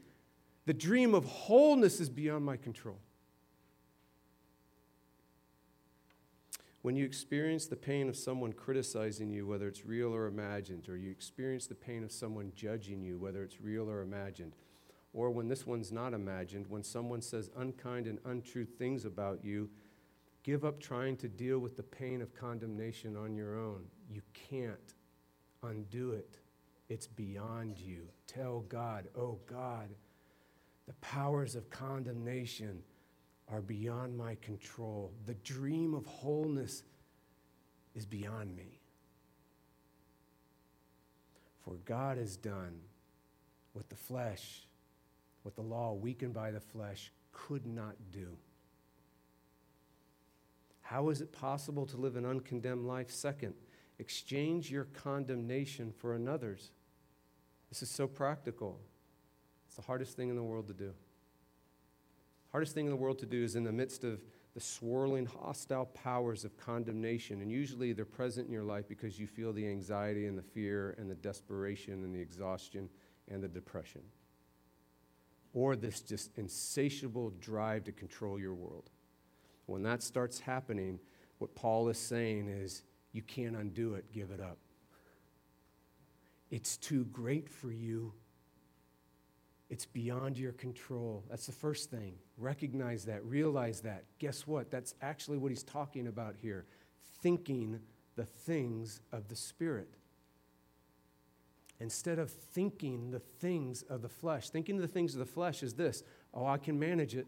The 0.71 0.75
dream 0.75 1.17
of 1.17 1.25
wholeness 1.25 1.99
is 1.99 2.09
beyond 2.09 2.45
my 2.45 2.57
control. 2.57 3.01
When 6.83 6.95
you 6.95 7.05
experience 7.05 7.67
the 7.67 7.75
pain 7.75 8.09
of 8.09 8.17
someone 8.17 8.53
criticizing 8.53 9.33
you, 9.33 9.49
whether 9.49 9.67
it's 9.67 9.85
real 9.85 10.15
or 10.15 10.29
imagined, 10.29 10.89
or 10.89 10.97
you 10.97 11.11
experience 11.11 11.67
the 11.67 11.75
pain 11.75 12.05
of 12.05 12.13
someone 12.13 12.53
judging 12.55 13.03
you, 13.03 13.19
whether 13.19 13.43
it's 13.43 13.61
real 13.61 13.91
or 13.91 14.01
imagined, 14.01 14.55
or 15.13 15.33
when 15.33 15.49
this 15.49 15.67
one's 15.67 15.91
not 15.91 16.15
imagined, 16.15 16.69
when 16.69 16.85
someone 16.85 17.21
says 17.21 17.51
unkind 17.57 18.07
and 18.07 18.21
untrue 18.25 18.65
things 18.65 19.05
about 19.05 19.45
you, 19.45 19.69
give 20.45 20.65
up 20.65 20.79
trying 20.79 21.17
to 21.17 21.27
deal 21.27 21.59
with 21.59 21.77
the 21.77 21.83
pain 21.83 22.23
of 22.23 22.33
condemnation 22.33 23.17
on 23.17 23.35
your 23.35 23.59
own. 23.59 23.87
You 24.09 24.23
can't 24.35 24.95
undo 25.65 26.13
it, 26.13 26.39
it's 26.89 27.09
beyond 27.09 27.77
you. 27.77 28.07
Tell 28.29 28.61
God, 28.61 29.09
oh 29.19 29.41
God, 29.49 29.89
the 30.91 31.07
powers 31.07 31.55
of 31.55 31.71
condemnation 31.71 32.83
are 33.47 33.61
beyond 33.61 34.19
my 34.19 34.35
control. 34.43 35.13
The 35.25 35.35
dream 35.35 35.95
of 35.95 36.05
wholeness 36.05 36.83
is 37.95 38.05
beyond 38.05 38.57
me. 38.57 38.81
For 41.65 41.75
God 41.85 42.19
has 42.19 42.37
done 42.37 42.81
what 43.73 43.89
the 43.89 43.95
flesh, 43.95 44.67
what 45.45 45.55
the 45.55 45.63
law 45.63 45.93
weakened 45.93 46.35
by 46.35 46.51
the 46.51 46.59
flesh 46.59 47.13
could 47.31 47.67
not 47.67 47.95
do. 48.11 48.37
How 50.81 51.11
is 51.11 51.21
it 51.21 51.31
possible 51.31 51.87
to 51.87 51.97
live 51.97 52.17
an 52.17 52.27
uncondemned 52.27 52.85
life? 52.85 53.13
Second, 53.13 53.55
exchange 54.01 54.73
your 54.73 54.87
condemnation 54.87 55.93
for 55.97 56.17
another's. 56.17 56.73
This 57.69 57.81
is 57.81 57.91
so 57.91 58.09
practical. 58.09 58.81
It's 59.71 59.77
the 59.77 59.83
hardest 59.83 60.17
thing 60.17 60.31
in 60.31 60.35
the 60.35 60.43
world 60.43 60.67
to 60.67 60.75
do. 60.75 60.93
Hardest 62.51 62.75
thing 62.75 62.87
in 62.87 62.91
the 62.91 62.97
world 62.97 63.21
to 63.21 63.27
do 63.27 63.41
is 63.41 63.55
in 63.55 63.63
the 63.63 63.71
midst 63.71 64.03
of 64.03 64.21
the 64.53 64.61
swirling, 64.61 65.27
hostile 65.27 65.87
powers 65.87 66.45
of 66.45 66.57
condemnation. 66.57 67.41
And 67.41 67.53
usually 67.53 67.93
they're 67.93 68.05
present 68.05 68.49
in 68.49 68.53
your 68.53 68.65
life 68.65 68.89
because 68.89 69.21
you 69.21 69.29
feel 69.29 69.53
the 69.53 69.65
anxiety 69.69 70.27
and 70.27 70.37
the 70.37 70.43
fear 70.43 70.97
and 70.99 71.09
the 71.09 71.15
desperation 71.15 72.03
and 72.03 72.13
the 72.13 72.19
exhaustion 72.19 72.89
and 73.29 73.41
the 73.41 73.47
depression. 73.47 74.01
Or 75.55 75.77
this 75.77 76.01
just 76.01 76.37
insatiable 76.37 77.31
drive 77.39 77.85
to 77.85 77.93
control 77.93 78.41
your 78.41 78.55
world. 78.55 78.91
When 79.67 79.85
that 79.85 80.03
starts 80.03 80.41
happening, 80.41 80.99
what 81.39 81.55
Paul 81.55 81.89
is 81.91 81.99
saying 81.99 82.49
is, 82.49 82.83
you 83.13 83.23
can't 83.23 83.55
undo 83.55 83.95
it, 83.95 84.11
give 84.11 84.33
it 84.33 84.41
up. 84.41 84.59
It's 86.51 86.77
too 86.77 87.05
great 87.05 87.49
for 87.49 87.71
you. 87.71 88.15
It's 89.71 89.87
beyond 89.87 90.37
your 90.37 90.53
control. 90.53 91.25
That's 91.31 91.47
the 91.47 91.53
first 91.53 91.91
thing. 91.91 92.15
Recognize 92.37 93.05
that, 93.05 93.25
realize 93.25 93.81
that. 93.83 94.05
Guess 94.19 94.47
what? 94.47 94.71
That's 94.71 94.95
actually 95.01 95.39
what 95.39 95.51
he's 95.51 95.63
talking 95.63 96.09
about 96.09 96.35
here 96.37 96.67
thinking 97.23 97.81
the 98.17 98.25
things 98.25 99.01
of 99.13 99.29
the 99.29 99.37
Spirit. 99.37 99.89
Instead 101.79 102.19
of 102.19 102.31
thinking 102.31 103.11
the 103.11 103.19
things 103.19 103.83
of 103.83 104.03
the 104.03 104.09
flesh, 104.09 104.51
thinking 104.51 104.77
the 104.77 104.89
things 104.89 105.15
of 105.15 105.19
the 105.19 105.27
flesh 105.27 105.63
is 105.63 105.75
this 105.75 106.03
oh, 106.35 106.47
I 106.47 106.59
can 106.59 106.79
manage 106.79 107.15
it. 107.15 107.27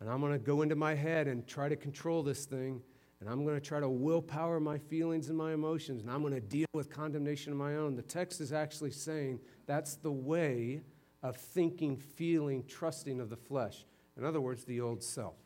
And 0.00 0.10
I'm 0.10 0.20
going 0.20 0.32
to 0.32 0.38
go 0.38 0.62
into 0.62 0.76
my 0.76 0.94
head 0.94 1.28
and 1.28 1.46
try 1.46 1.68
to 1.68 1.76
control 1.76 2.22
this 2.22 2.46
thing. 2.46 2.82
And 3.24 3.32
I'm 3.32 3.42
going 3.42 3.58
to 3.58 3.66
try 3.66 3.80
to 3.80 3.88
willpower 3.88 4.60
my 4.60 4.76
feelings 4.76 5.30
and 5.30 5.38
my 5.38 5.54
emotions. 5.54 6.02
And 6.02 6.10
I'm 6.10 6.20
going 6.20 6.34
to 6.34 6.42
deal 6.42 6.66
with 6.74 6.90
condemnation 6.90 7.52
of 7.52 7.58
my 7.58 7.76
own. 7.76 7.96
The 7.96 8.02
text 8.02 8.38
is 8.38 8.52
actually 8.52 8.90
saying 8.90 9.40
that's 9.64 9.96
the 9.96 10.12
way 10.12 10.82
of 11.22 11.34
thinking, 11.34 11.96
feeling, 11.96 12.64
trusting 12.68 13.20
of 13.20 13.30
the 13.30 13.36
flesh. 13.36 13.86
In 14.18 14.26
other 14.26 14.42
words, 14.42 14.64
the 14.64 14.82
old 14.82 15.02
self. 15.02 15.36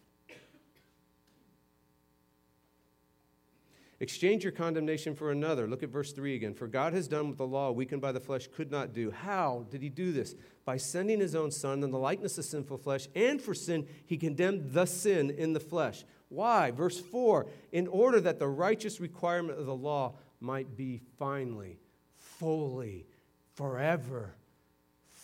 Exchange 4.00 4.42
your 4.42 4.52
condemnation 4.52 5.14
for 5.14 5.30
another. 5.30 5.68
Look 5.68 5.84
at 5.84 5.88
verse 5.88 6.12
3 6.12 6.34
again. 6.34 6.54
For 6.54 6.66
God 6.66 6.94
has 6.94 7.06
done 7.06 7.28
what 7.28 7.36
the 7.36 7.46
law, 7.46 7.70
weakened 7.70 8.02
by 8.02 8.10
the 8.10 8.18
flesh, 8.18 8.48
could 8.48 8.72
not 8.72 8.92
do. 8.92 9.12
How 9.12 9.66
did 9.70 9.82
he 9.82 9.88
do 9.88 10.10
this? 10.10 10.34
By 10.64 10.78
sending 10.78 11.20
his 11.20 11.36
own 11.36 11.52
Son 11.52 11.84
in 11.84 11.92
the 11.92 11.98
likeness 11.98 12.38
of 12.38 12.44
sinful 12.44 12.78
flesh, 12.78 13.06
and 13.14 13.40
for 13.40 13.54
sin, 13.54 13.86
he 14.04 14.16
condemned 14.16 14.72
the 14.72 14.86
sin 14.86 15.30
in 15.30 15.52
the 15.52 15.60
flesh. 15.60 16.04
Why? 16.28 16.70
Verse 16.70 17.00
4 17.00 17.46
In 17.72 17.86
order 17.86 18.20
that 18.20 18.38
the 18.38 18.48
righteous 18.48 19.00
requirement 19.00 19.58
of 19.58 19.66
the 19.66 19.74
law 19.74 20.14
might 20.40 20.76
be 20.76 21.00
finally, 21.18 21.78
fully, 22.16 23.06
forever 23.54 24.34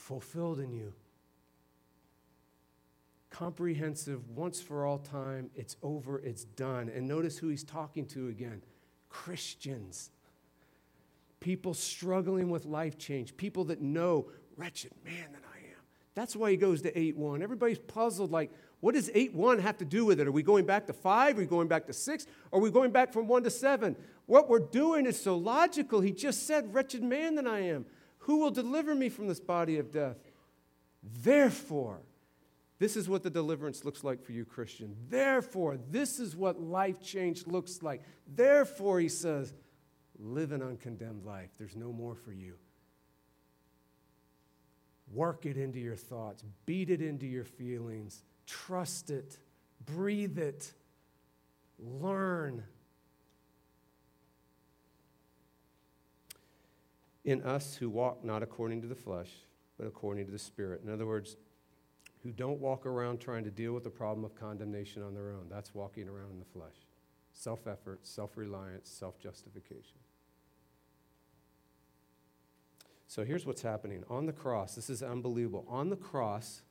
fulfilled 0.04 0.60
in 0.60 0.72
you. 0.72 0.92
Comprehensive, 3.30 4.30
once 4.30 4.60
for 4.60 4.86
all 4.86 4.98
time, 4.98 5.50
it's 5.56 5.76
over, 5.82 6.18
it's 6.20 6.44
done. 6.44 6.90
And 6.94 7.08
notice 7.08 7.38
who 7.38 7.48
he's 7.48 7.64
talking 7.64 8.06
to 8.06 8.28
again 8.28 8.62
Christians. 9.08 10.10
People 11.40 11.74
struggling 11.74 12.48
with 12.48 12.64
life 12.64 12.96
change, 12.96 13.36
people 13.36 13.64
that 13.64 13.80
know, 13.80 14.26
wretched 14.56 14.92
man 15.04 15.32
that 15.32 15.42
I 15.52 15.58
am. 15.58 15.82
That's 16.14 16.36
why 16.36 16.50
he 16.50 16.56
goes 16.56 16.82
to 16.82 16.96
8 16.96 17.16
1. 17.16 17.42
Everybody's 17.42 17.78
puzzled, 17.78 18.30
like, 18.30 18.52
what 18.84 18.92
does 18.94 19.10
8 19.14 19.32
1 19.32 19.60
have 19.60 19.78
to 19.78 19.86
do 19.86 20.04
with 20.04 20.20
it? 20.20 20.26
Are 20.26 20.32
we 20.32 20.42
going 20.42 20.66
back 20.66 20.86
to 20.88 20.92
5? 20.92 21.36
Are 21.36 21.40
we 21.40 21.46
going 21.46 21.68
back 21.68 21.86
to 21.86 21.94
6? 21.94 22.26
Are 22.52 22.60
we 22.60 22.70
going 22.70 22.90
back 22.90 23.14
from 23.14 23.26
1 23.26 23.44
to 23.44 23.50
7? 23.50 23.96
What 24.26 24.50
we're 24.50 24.58
doing 24.58 25.06
is 25.06 25.18
so 25.18 25.38
logical. 25.38 26.02
He 26.02 26.12
just 26.12 26.46
said, 26.46 26.74
Wretched 26.74 27.02
man 27.02 27.36
that 27.36 27.46
I 27.46 27.60
am. 27.60 27.86
Who 28.18 28.40
will 28.40 28.50
deliver 28.50 28.94
me 28.94 29.08
from 29.08 29.26
this 29.26 29.40
body 29.40 29.78
of 29.78 29.90
death? 29.90 30.18
Therefore, 31.02 32.02
this 32.78 32.94
is 32.94 33.08
what 33.08 33.22
the 33.22 33.30
deliverance 33.30 33.86
looks 33.86 34.04
like 34.04 34.22
for 34.22 34.32
you, 34.32 34.44
Christian. 34.44 34.94
Therefore, 35.08 35.78
this 35.90 36.20
is 36.20 36.36
what 36.36 36.60
life 36.60 37.00
change 37.00 37.46
looks 37.46 37.82
like. 37.82 38.02
Therefore, 38.36 39.00
he 39.00 39.08
says, 39.08 39.54
live 40.18 40.52
an 40.52 40.60
uncondemned 40.60 41.24
life. 41.24 41.48
There's 41.56 41.74
no 41.74 41.90
more 41.90 42.16
for 42.16 42.32
you. 42.32 42.56
Work 45.10 45.46
it 45.46 45.56
into 45.56 45.78
your 45.78 45.96
thoughts, 45.96 46.44
beat 46.66 46.90
it 46.90 47.00
into 47.00 47.24
your 47.24 47.44
feelings, 47.44 48.22
trust 48.46 49.11
it, 49.11 49.38
breathe 49.85 50.38
it, 50.38 50.72
learn. 51.78 52.64
In 57.24 57.42
us 57.42 57.74
who 57.76 57.88
walk 57.88 58.24
not 58.24 58.42
according 58.42 58.83
to 58.83 58.87
the 58.87 58.94
flesh, 58.94 59.30
but 59.78 59.87
according 59.87 60.26
to 60.26 60.33
the 60.33 60.38
Spirit. 60.38 60.83
In 60.85 60.92
other 60.92 61.07
words, 61.07 61.37
who 62.22 62.33
don't 62.33 62.59
walk 62.59 62.87
around 62.87 63.20
trying 63.20 63.44
to 63.44 63.50
deal 63.50 63.72
with 63.72 63.85
the 63.85 63.90
problem 63.90 64.24
of 64.24 64.35
condemnation 64.35 65.02
on 65.02 65.14
their 65.14 65.30
own. 65.30 65.46
That's 65.50 65.74
walking 65.74 66.09
around 66.09 66.30
in 66.33 66.38
the 66.38 66.44
flesh. 66.46 66.74
Self 67.33 67.66
effort, 67.66 68.07
self 68.07 68.37
reliance, 68.37 68.88
self 68.88 69.18
justification. 69.18 69.98
So 73.07 73.24
here's 73.24 73.44
what's 73.44 73.62
happening. 73.62 74.04
On 74.09 74.26
the 74.26 74.33
cross, 74.33 74.74
this 74.74 74.88
is 74.88 75.02
unbelievable. 75.02 75.66
On 75.68 75.90
the 75.90 75.96
cross, 75.96 76.62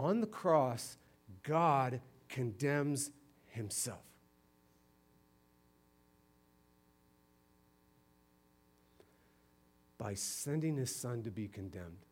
on 0.00 0.20
the 0.20 0.26
cross, 0.26 0.96
God 1.42 2.00
condemns 2.28 3.10
himself. 3.48 3.98
By 9.98 10.14
sending 10.14 10.76
his 10.76 10.94
son 10.94 11.22
to 11.24 11.30
be 11.30 11.46
condemned. 11.46 12.06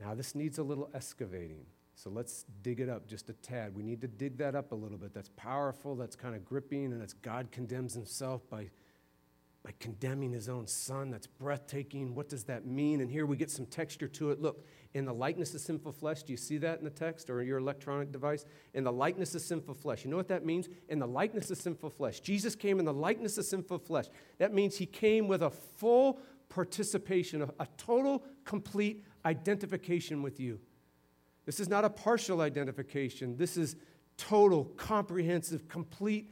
Now, 0.00 0.14
this 0.14 0.34
needs 0.34 0.58
a 0.58 0.62
little 0.62 0.90
excavating. 0.94 1.64
So 1.94 2.10
let's 2.10 2.44
dig 2.62 2.80
it 2.80 2.88
up 2.88 3.06
just 3.06 3.28
a 3.28 3.32
tad. 3.32 3.76
We 3.76 3.82
need 3.82 4.00
to 4.00 4.08
dig 4.08 4.38
that 4.38 4.54
up 4.54 4.72
a 4.72 4.74
little 4.74 4.98
bit. 4.98 5.14
That's 5.14 5.30
powerful, 5.36 5.96
that's 5.96 6.16
kind 6.16 6.34
of 6.34 6.44
gripping, 6.44 6.92
and 6.92 7.02
it's 7.02 7.12
God 7.12 7.50
condemns 7.50 7.94
himself 7.94 8.48
by 8.48 8.70
by 9.64 9.72
condemning 9.80 10.32
his 10.32 10.48
own 10.48 10.66
son. 10.66 11.10
That's 11.10 11.26
breathtaking. 11.26 12.14
What 12.14 12.28
does 12.28 12.44
that 12.44 12.64
mean? 12.64 13.00
And 13.00 13.10
here 13.10 13.26
we 13.26 13.36
get 13.36 13.50
some 13.50 13.66
texture 13.66 14.08
to 14.08 14.30
it. 14.30 14.40
Look, 14.40 14.64
in 14.94 15.04
the 15.04 15.12
likeness 15.12 15.54
of 15.54 15.60
sinful 15.60 15.92
flesh, 15.92 16.22
do 16.22 16.32
you 16.32 16.36
see 16.36 16.58
that 16.58 16.78
in 16.78 16.84
the 16.84 16.90
text 16.90 17.28
or 17.28 17.42
your 17.42 17.58
electronic 17.58 18.12
device? 18.12 18.44
In 18.74 18.84
the 18.84 18.92
likeness 18.92 19.34
of 19.34 19.42
sinful 19.42 19.74
flesh. 19.74 20.04
You 20.04 20.10
know 20.10 20.16
what 20.16 20.28
that 20.28 20.44
means? 20.44 20.68
In 20.88 20.98
the 20.98 21.06
likeness 21.06 21.50
of 21.50 21.58
sinful 21.58 21.90
flesh. 21.90 22.20
Jesus 22.20 22.54
came 22.54 22.78
in 22.78 22.84
the 22.84 22.92
likeness 22.92 23.36
of 23.36 23.44
sinful 23.44 23.80
flesh. 23.80 24.06
That 24.38 24.54
means 24.54 24.76
he 24.76 24.86
came 24.86 25.28
with 25.28 25.42
a 25.42 25.50
full 25.50 26.20
participation, 26.48 27.42
a, 27.42 27.48
a 27.60 27.66
total, 27.76 28.24
complete 28.44 29.04
identification 29.24 30.22
with 30.22 30.40
you. 30.40 30.60
This 31.44 31.60
is 31.60 31.68
not 31.68 31.84
a 31.84 31.90
partial 31.90 32.40
identification. 32.40 33.36
This 33.36 33.56
is 33.56 33.76
total, 34.16 34.64
comprehensive, 34.76 35.68
complete 35.68 36.30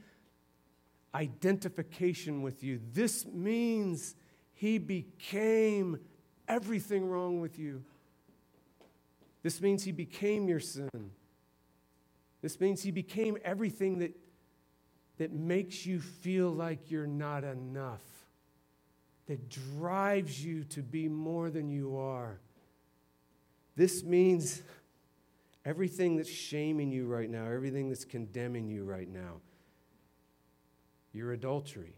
identification 1.16 2.42
with 2.42 2.62
you. 2.62 2.79
This 2.92 3.24
means 3.26 4.14
he 4.52 4.76
became 4.76 5.98
everything 6.46 7.09
wrong 7.09 7.40
with 7.40 7.59
you. 7.59 7.83
This 9.42 9.62
means 9.62 9.83
he 9.83 9.92
became 9.92 10.46
your 10.46 10.61
sin. 10.61 10.90
This 12.42 12.61
means 12.61 12.83
he 12.83 12.90
became 12.90 13.38
everything 13.44 13.98
that, 14.00 14.14
that 15.16 15.33
makes 15.33 15.87
you 15.87 16.00
feel 16.00 16.50
like 16.50 16.90
you're 16.90 17.07
not 17.07 17.44
enough, 17.44 18.05
that 19.26 19.48
drives 19.48 20.44
you 20.44 20.64
to 20.64 20.83
be 20.83 21.09
more 21.09 21.48
than 21.48 21.70
you 21.70 21.96
are. 21.96 22.40
This 23.74 24.05
means 24.05 24.62
everything 25.64 26.16
that's 26.16 26.31
shaming 26.31 26.92
you 26.92 27.07
right 27.07 27.31
now, 27.31 27.46
everything 27.46 27.88
that's 27.88 28.05
condemning 28.05 28.68
you 28.68 28.85
right 28.85 29.09
now 29.09 29.40
your 31.16 31.33
adultery, 31.33 31.94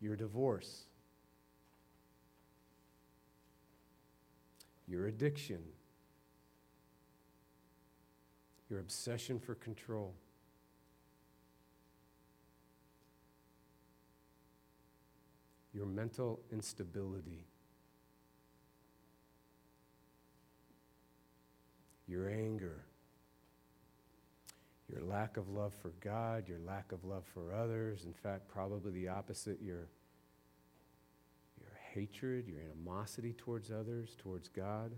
your 0.00 0.16
divorce, 0.16 0.86
your 4.88 5.06
addiction, 5.06 5.62
your 8.68 8.80
obsession 8.80 9.38
for 9.38 9.54
control. 9.54 10.12
Your 15.72 15.86
mental 15.86 16.40
instability, 16.50 17.46
your 22.08 22.28
anger, 22.28 22.87
your 24.90 25.02
lack 25.02 25.36
of 25.36 25.48
love 25.48 25.74
for 25.82 25.92
God, 26.00 26.48
your 26.48 26.58
lack 26.66 26.92
of 26.92 27.04
love 27.04 27.24
for 27.34 27.52
others. 27.52 28.04
In 28.04 28.14
fact, 28.14 28.48
probably 28.48 28.92
the 28.92 29.08
opposite 29.08 29.60
your, 29.60 29.88
your 31.60 31.78
hatred, 31.92 32.48
your 32.48 32.60
animosity 32.60 33.34
towards 33.34 33.70
others, 33.70 34.16
towards 34.18 34.48
God. 34.48 34.92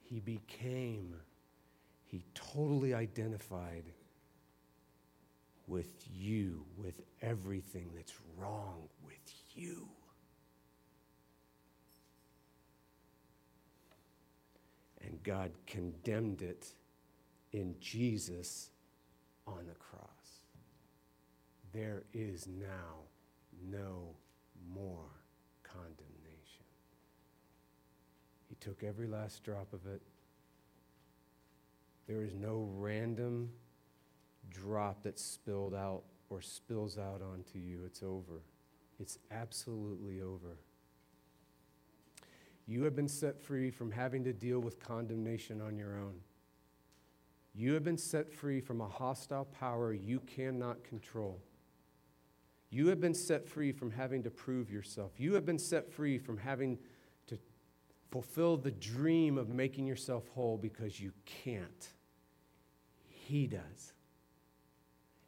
He 0.00 0.20
became, 0.20 1.14
he 2.04 2.24
totally 2.34 2.92
identified 2.92 3.84
with 5.66 5.88
you, 6.12 6.64
with 6.76 7.00
everything 7.22 7.90
that's 7.94 8.14
wrong 8.36 8.88
with 9.06 9.32
you. 9.54 9.88
And 15.04 15.22
God 15.22 15.52
condemned 15.66 16.42
it 16.42 16.68
in 17.52 17.74
Jesus 17.80 18.70
on 19.46 19.66
the 19.66 19.74
cross. 19.74 20.10
There 21.72 22.02
is 22.12 22.46
now 22.46 23.04
no 23.68 24.14
more 24.72 25.08
condemnation. 25.62 26.64
He 28.48 28.56
took 28.56 28.82
every 28.82 29.06
last 29.06 29.42
drop 29.44 29.72
of 29.72 29.86
it. 29.86 30.02
There 32.06 32.22
is 32.22 32.34
no 32.34 32.68
random 32.76 33.50
drop 34.50 35.04
that 35.04 35.18
spilled 35.18 35.74
out 35.74 36.02
or 36.28 36.40
spills 36.40 36.98
out 36.98 37.22
onto 37.22 37.58
you. 37.58 37.82
It's 37.86 38.02
over. 38.02 38.42
It's 38.98 39.18
absolutely 39.30 40.20
over. 40.20 40.58
You 42.70 42.84
have 42.84 42.94
been 42.94 43.08
set 43.08 43.42
free 43.42 43.72
from 43.72 43.90
having 43.90 44.22
to 44.22 44.32
deal 44.32 44.60
with 44.60 44.78
condemnation 44.78 45.60
on 45.60 45.76
your 45.76 45.98
own. 45.98 46.20
You 47.52 47.74
have 47.74 47.82
been 47.82 47.98
set 47.98 48.32
free 48.32 48.60
from 48.60 48.80
a 48.80 48.86
hostile 48.86 49.46
power 49.46 49.92
you 49.92 50.20
cannot 50.20 50.84
control. 50.84 51.42
You 52.70 52.86
have 52.86 53.00
been 53.00 53.12
set 53.12 53.48
free 53.48 53.72
from 53.72 53.90
having 53.90 54.22
to 54.22 54.30
prove 54.30 54.70
yourself. 54.70 55.18
You 55.18 55.34
have 55.34 55.44
been 55.44 55.58
set 55.58 55.92
free 55.92 56.16
from 56.16 56.36
having 56.36 56.78
to 57.26 57.36
fulfill 58.12 58.56
the 58.56 58.70
dream 58.70 59.36
of 59.36 59.48
making 59.48 59.88
yourself 59.88 60.28
whole 60.28 60.56
because 60.56 61.00
you 61.00 61.10
can't. 61.24 61.88
He 63.08 63.48
does. 63.48 63.94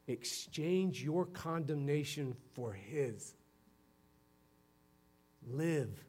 Exchange 0.07 1.03
your 1.03 1.25
condemnation 1.25 2.37
for 2.53 2.71
His. 2.71 3.33
Live 5.45 6.05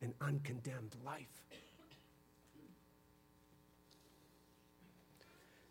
an 0.00 0.14
uncondemned 0.20 0.96
life. 1.04 1.42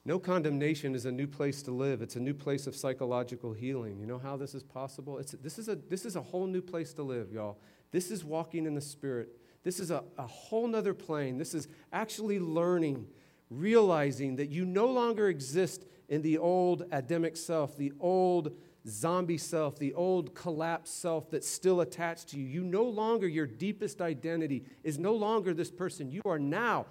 No 0.07 0.19
condemnation 0.19 0.95
is 0.95 1.05
a 1.05 1.11
new 1.11 1.27
place 1.27 1.61
to 1.63 1.71
live. 1.71 2.01
It's 2.01 2.15
a 2.15 2.19
new 2.21 2.33
place 2.33 2.65
of 2.65 2.77
psychological 2.77 3.51
healing. 3.51 3.99
You 3.99 4.05
know 4.05 4.17
how 4.17 4.37
this 4.37 4.55
is 4.55 4.63
possible? 4.63 5.17
It's, 5.17 5.33
this, 5.33 5.59
is 5.59 5.67
a, 5.67 5.75
this 5.75 6.05
is 6.05 6.15
a 6.15 6.21
whole 6.21 6.47
new 6.47 6.61
place 6.61 6.93
to 6.93 7.03
live, 7.03 7.33
y'all. 7.33 7.59
This 7.91 8.09
is 8.09 8.23
walking 8.23 8.65
in 8.65 8.73
the 8.73 8.79
Spirit. 8.79 9.37
This 9.65 9.81
is 9.81 9.91
a, 9.91 10.05
a 10.17 10.25
whole 10.25 10.65
nother 10.65 10.93
plane. 10.93 11.37
This 11.37 11.53
is 11.53 11.67
actually 11.91 12.39
learning, 12.39 13.05
realizing 13.49 14.37
that 14.37 14.47
you 14.47 14.63
no 14.63 14.87
longer 14.87 15.27
exist 15.27 15.85
in 16.07 16.21
the 16.21 16.37
old 16.37 16.83
Adamic 16.91 17.35
self, 17.35 17.75
the 17.75 17.91
old 17.99 18.55
zombie 18.87 19.37
self, 19.37 19.77
the 19.77 19.93
old 19.93 20.33
collapsed 20.33 21.01
self 21.01 21.29
that's 21.29 21.47
still 21.47 21.81
attached 21.81 22.29
to 22.29 22.39
you. 22.39 22.45
You 22.45 22.63
no 22.63 22.83
longer, 22.83 23.27
your 23.27 23.47
deepest 23.47 24.01
identity 24.01 24.63
is 24.83 24.97
no 24.97 25.13
longer 25.13 25.53
this 25.53 25.71
person. 25.71 26.09
You 26.09 26.21
are 26.25 26.39
now 26.39 26.85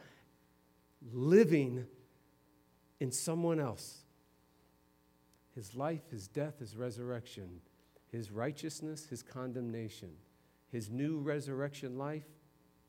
living 1.12 1.87
in 3.00 3.12
someone 3.12 3.61
else. 3.61 4.02
His 5.54 5.74
life, 5.74 6.02
his 6.11 6.28
death, 6.28 6.59
his 6.59 6.76
resurrection, 6.76 7.61
his 8.12 8.30
righteousness, 8.30 9.06
his 9.06 9.22
condemnation, 9.22 10.11
his 10.70 10.90
new 10.90 11.18
resurrection 11.18 11.96
life, 11.96 12.26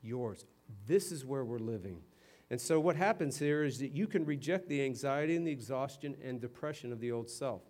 yours. 0.02 0.44
This 0.86 1.12
is 1.12 1.24
where 1.24 1.44
we're 1.44 1.58
living. 1.58 2.02
And 2.50 2.60
so, 2.60 2.80
what 2.80 2.96
happens 2.96 3.38
here 3.38 3.64
is 3.64 3.78
that 3.78 3.92
you 3.92 4.06
can 4.06 4.24
reject 4.24 4.68
the 4.68 4.82
anxiety 4.82 5.36
and 5.36 5.46
the 5.46 5.50
exhaustion 5.50 6.14
and 6.22 6.40
depression 6.40 6.92
of 6.92 7.00
the 7.00 7.12
old 7.12 7.28
self 7.30 7.62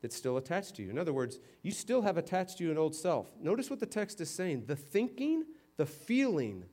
that's 0.00 0.16
still 0.16 0.36
attached 0.36 0.76
to 0.76 0.82
you. 0.82 0.90
In 0.90 0.98
other 0.98 1.12
words, 1.12 1.38
you 1.62 1.70
still 1.70 2.02
have 2.02 2.16
attached 2.16 2.58
to 2.58 2.64
you 2.64 2.70
an 2.70 2.78
old 2.78 2.94
self. 2.94 3.30
Notice 3.40 3.68
what 3.68 3.80
the 3.80 3.86
text 3.86 4.20
is 4.20 4.30
saying 4.30 4.64
the 4.66 4.76
thinking, 4.76 5.44
the 5.76 5.86
feeling, 5.86 6.64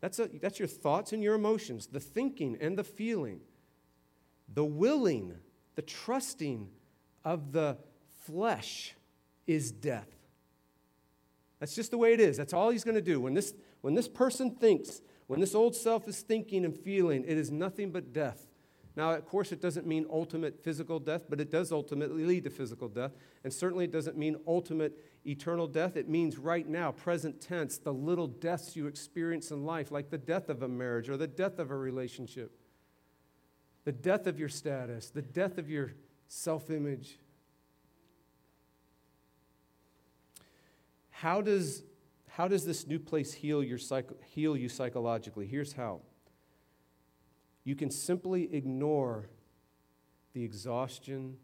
that's, 0.00 0.18
a, 0.18 0.28
that's 0.40 0.58
your 0.58 0.68
thoughts 0.68 1.12
and 1.12 1.22
your 1.22 1.34
emotions, 1.34 1.86
the 1.86 2.00
thinking 2.00 2.56
and 2.60 2.76
the 2.76 2.84
feeling, 2.84 3.40
the 4.52 4.64
willing, 4.64 5.34
the 5.74 5.82
trusting 5.82 6.68
of 7.24 7.52
the 7.52 7.76
flesh 8.26 8.94
is 9.46 9.70
death. 9.70 10.08
That's 11.60 11.74
just 11.74 11.90
the 11.90 11.98
way 11.98 12.12
it 12.12 12.20
is. 12.20 12.36
That's 12.36 12.52
all 12.52 12.70
he's 12.70 12.84
going 12.84 12.94
to 12.94 13.02
do. 13.02 13.20
When 13.20 13.34
this, 13.34 13.54
when 13.80 13.94
this 13.94 14.08
person 14.08 14.52
thinks, 14.52 15.00
when 15.26 15.40
this 15.40 15.54
old 15.54 15.74
self 15.74 16.06
is 16.08 16.20
thinking 16.20 16.64
and 16.64 16.76
feeling, 16.76 17.24
it 17.24 17.36
is 17.36 17.50
nothing 17.50 17.90
but 17.90 18.12
death. 18.12 18.47
Now, 18.98 19.12
of 19.12 19.24
course, 19.26 19.52
it 19.52 19.60
doesn't 19.60 19.86
mean 19.86 20.06
ultimate 20.10 20.58
physical 20.60 20.98
death, 20.98 21.26
but 21.28 21.40
it 21.40 21.52
does 21.52 21.70
ultimately 21.70 22.24
lead 22.24 22.42
to 22.42 22.50
physical 22.50 22.88
death. 22.88 23.12
And 23.44 23.52
certainly 23.52 23.84
it 23.84 23.92
doesn't 23.92 24.18
mean 24.18 24.34
ultimate 24.44 24.98
eternal 25.24 25.68
death. 25.68 25.96
It 25.96 26.08
means 26.08 26.36
right 26.36 26.68
now, 26.68 26.90
present 26.90 27.40
tense, 27.40 27.78
the 27.78 27.92
little 27.92 28.26
deaths 28.26 28.74
you 28.74 28.88
experience 28.88 29.52
in 29.52 29.64
life, 29.64 29.92
like 29.92 30.10
the 30.10 30.18
death 30.18 30.48
of 30.48 30.64
a 30.64 30.68
marriage 30.68 31.08
or 31.08 31.16
the 31.16 31.28
death 31.28 31.60
of 31.60 31.70
a 31.70 31.76
relationship, 31.76 32.58
the 33.84 33.92
death 33.92 34.26
of 34.26 34.36
your 34.36 34.48
status, 34.48 35.10
the 35.10 35.22
death 35.22 35.58
of 35.58 35.70
your 35.70 35.92
self 36.26 36.68
image. 36.68 37.20
How 41.10 41.40
does, 41.40 41.84
how 42.26 42.48
does 42.48 42.66
this 42.66 42.84
new 42.84 42.98
place 42.98 43.32
heal, 43.32 43.62
your 43.62 43.78
psych- 43.78 44.24
heal 44.24 44.56
you 44.56 44.68
psychologically? 44.68 45.46
Here's 45.46 45.74
how 45.74 46.00
you 47.68 47.76
can 47.76 47.90
simply 47.90 48.48
ignore 48.54 49.28
the 50.32 50.42
exhaustion. 50.42 51.36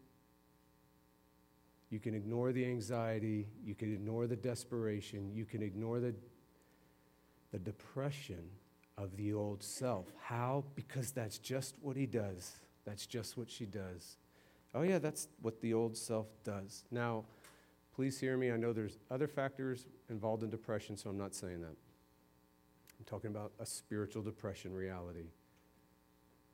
You 1.91 1.99
can 1.99 2.15
ignore 2.15 2.51
the 2.51 2.65
anxiety. 2.65 3.45
You 3.63 3.75
can 3.75 3.93
ignore 3.93 4.25
the 4.25 4.35
desperation. 4.35 5.31
You 5.35 5.45
can 5.45 5.61
ignore 5.61 5.99
the, 5.99 6.15
the 7.51 7.59
depression 7.59 8.41
of 8.97 9.15
the 9.17 9.33
old 9.33 9.61
self. 9.61 10.07
How? 10.19 10.63
Because 10.73 11.11
that's 11.11 11.37
just 11.37 11.75
what 11.83 11.95
he 11.95 12.07
does. 12.07 12.53
That's 12.87 13.05
just 13.05 13.37
what 13.37 13.51
she 13.51 13.67
does. 13.67 14.17
Oh, 14.73 14.81
yeah, 14.81 14.97
that's 14.97 15.27
what 15.43 15.61
the 15.61 15.75
old 15.75 15.95
self 15.95 16.25
does. 16.43 16.85
Now, 16.89 17.25
please 17.95 18.19
hear 18.19 18.35
me. 18.35 18.51
I 18.51 18.57
know 18.57 18.73
there's 18.73 18.97
other 19.11 19.27
factors 19.27 19.85
involved 20.09 20.41
in 20.41 20.49
depression, 20.49 20.97
so 20.97 21.11
I'm 21.11 21.19
not 21.19 21.35
saying 21.35 21.61
that. 21.61 21.75
I'm 22.97 23.05
talking 23.05 23.29
about 23.29 23.51
a 23.59 23.65
spiritual 23.67 24.23
depression 24.23 24.73
reality. 24.73 25.27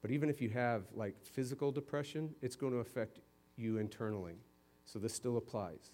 But 0.01 0.11
even 0.11 0.29
if 0.29 0.41
you 0.41 0.49
have 0.49 0.83
like 0.95 1.15
physical 1.23 1.71
depression, 1.71 2.33
it's 2.41 2.55
going 2.55 2.73
to 2.73 2.79
affect 2.79 3.19
you 3.55 3.77
internally. 3.77 4.35
So 4.85 4.99
this 4.99 5.13
still 5.13 5.37
applies. 5.37 5.91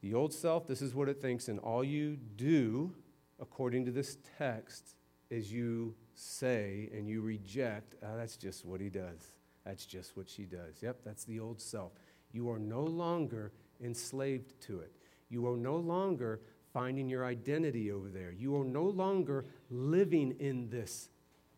The 0.00 0.14
old 0.14 0.32
self, 0.32 0.66
this 0.66 0.80
is 0.80 0.94
what 0.94 1.08
it 1.08 1.20
thinks, 1.20 1.48
and 1.48 1.58
all 1.58 1.84
you 1.84 2.16
do, 2.36 2.94
according 3.40 3.84
to 3.86 3.90
this 3.90 4.16
text, 4.38 4.94
is 5.28 5.52
you 5.52 5.94
say 6.14 6.88
and 6.94 7.08
you 7.08 7.20
reject, 7.20 7.94
oh, 8.02 8.16
that's 8.16 8.36
just 8.36 8.64
what 8.64 8.80
he 8.80 8.88
does. 8.88 9.34
That's 9.64 9.84
just 9.84 10.16
what 10.16 10.28
she 10.28 10.44
does. 10.44 10.76
Yep, 10.80 11.00
that's 11.04 11.24
the 11.24 11.38
old 11.38 11.60
self. 11.60 11.92
You 12.32 12.50
are 12.50 12.58
no 12.58 12.82
longer 12.82 13.52
enslaved 13.82 14.58
to 14.62 14.80
it. 14.80 14.92
You 15.28 15.46
are 15.48 15.56
no 15.56 15.76
longer 15.76 16.40
finding 16.72 17.08
your 17.08 17.24
identity 17.24 17.92
over 17.92 18.08
there. 18.08 18.32
You 18.32 18.56
are 18.56 18.64
no 18.64 18.84
longer 18.84 19.44
living 19.68 20.36
in 20.38 20.70
this 20.70 21.08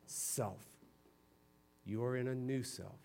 self. 0.06 0.71
You 1.84 2.04
are 2.04 2.16
in 2.16 2.28
a 2.28 2.34
new 2.34 2.62
self. 2.62 2.98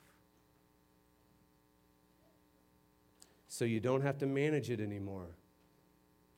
So 3.47 3.65
you 3.65 3.79
don't 3.79 4.01
have 4.01 4.17
to 4.19 4.25
manage 4.25 4.69
it 4.69 4.79
anymore. 4.79 5.35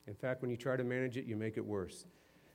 In 0.06 0.14
fact, 0.14 0.42
when 0.42 0.50
you 0.50 0.56
try 0.56 0.76
to 0.76 0.84
manage 0.84 1.16
it, 1.16 1.26
you 1.26 1.36
make 1.36 1.56
it 1.56 1.64
worse. 1.64 2.06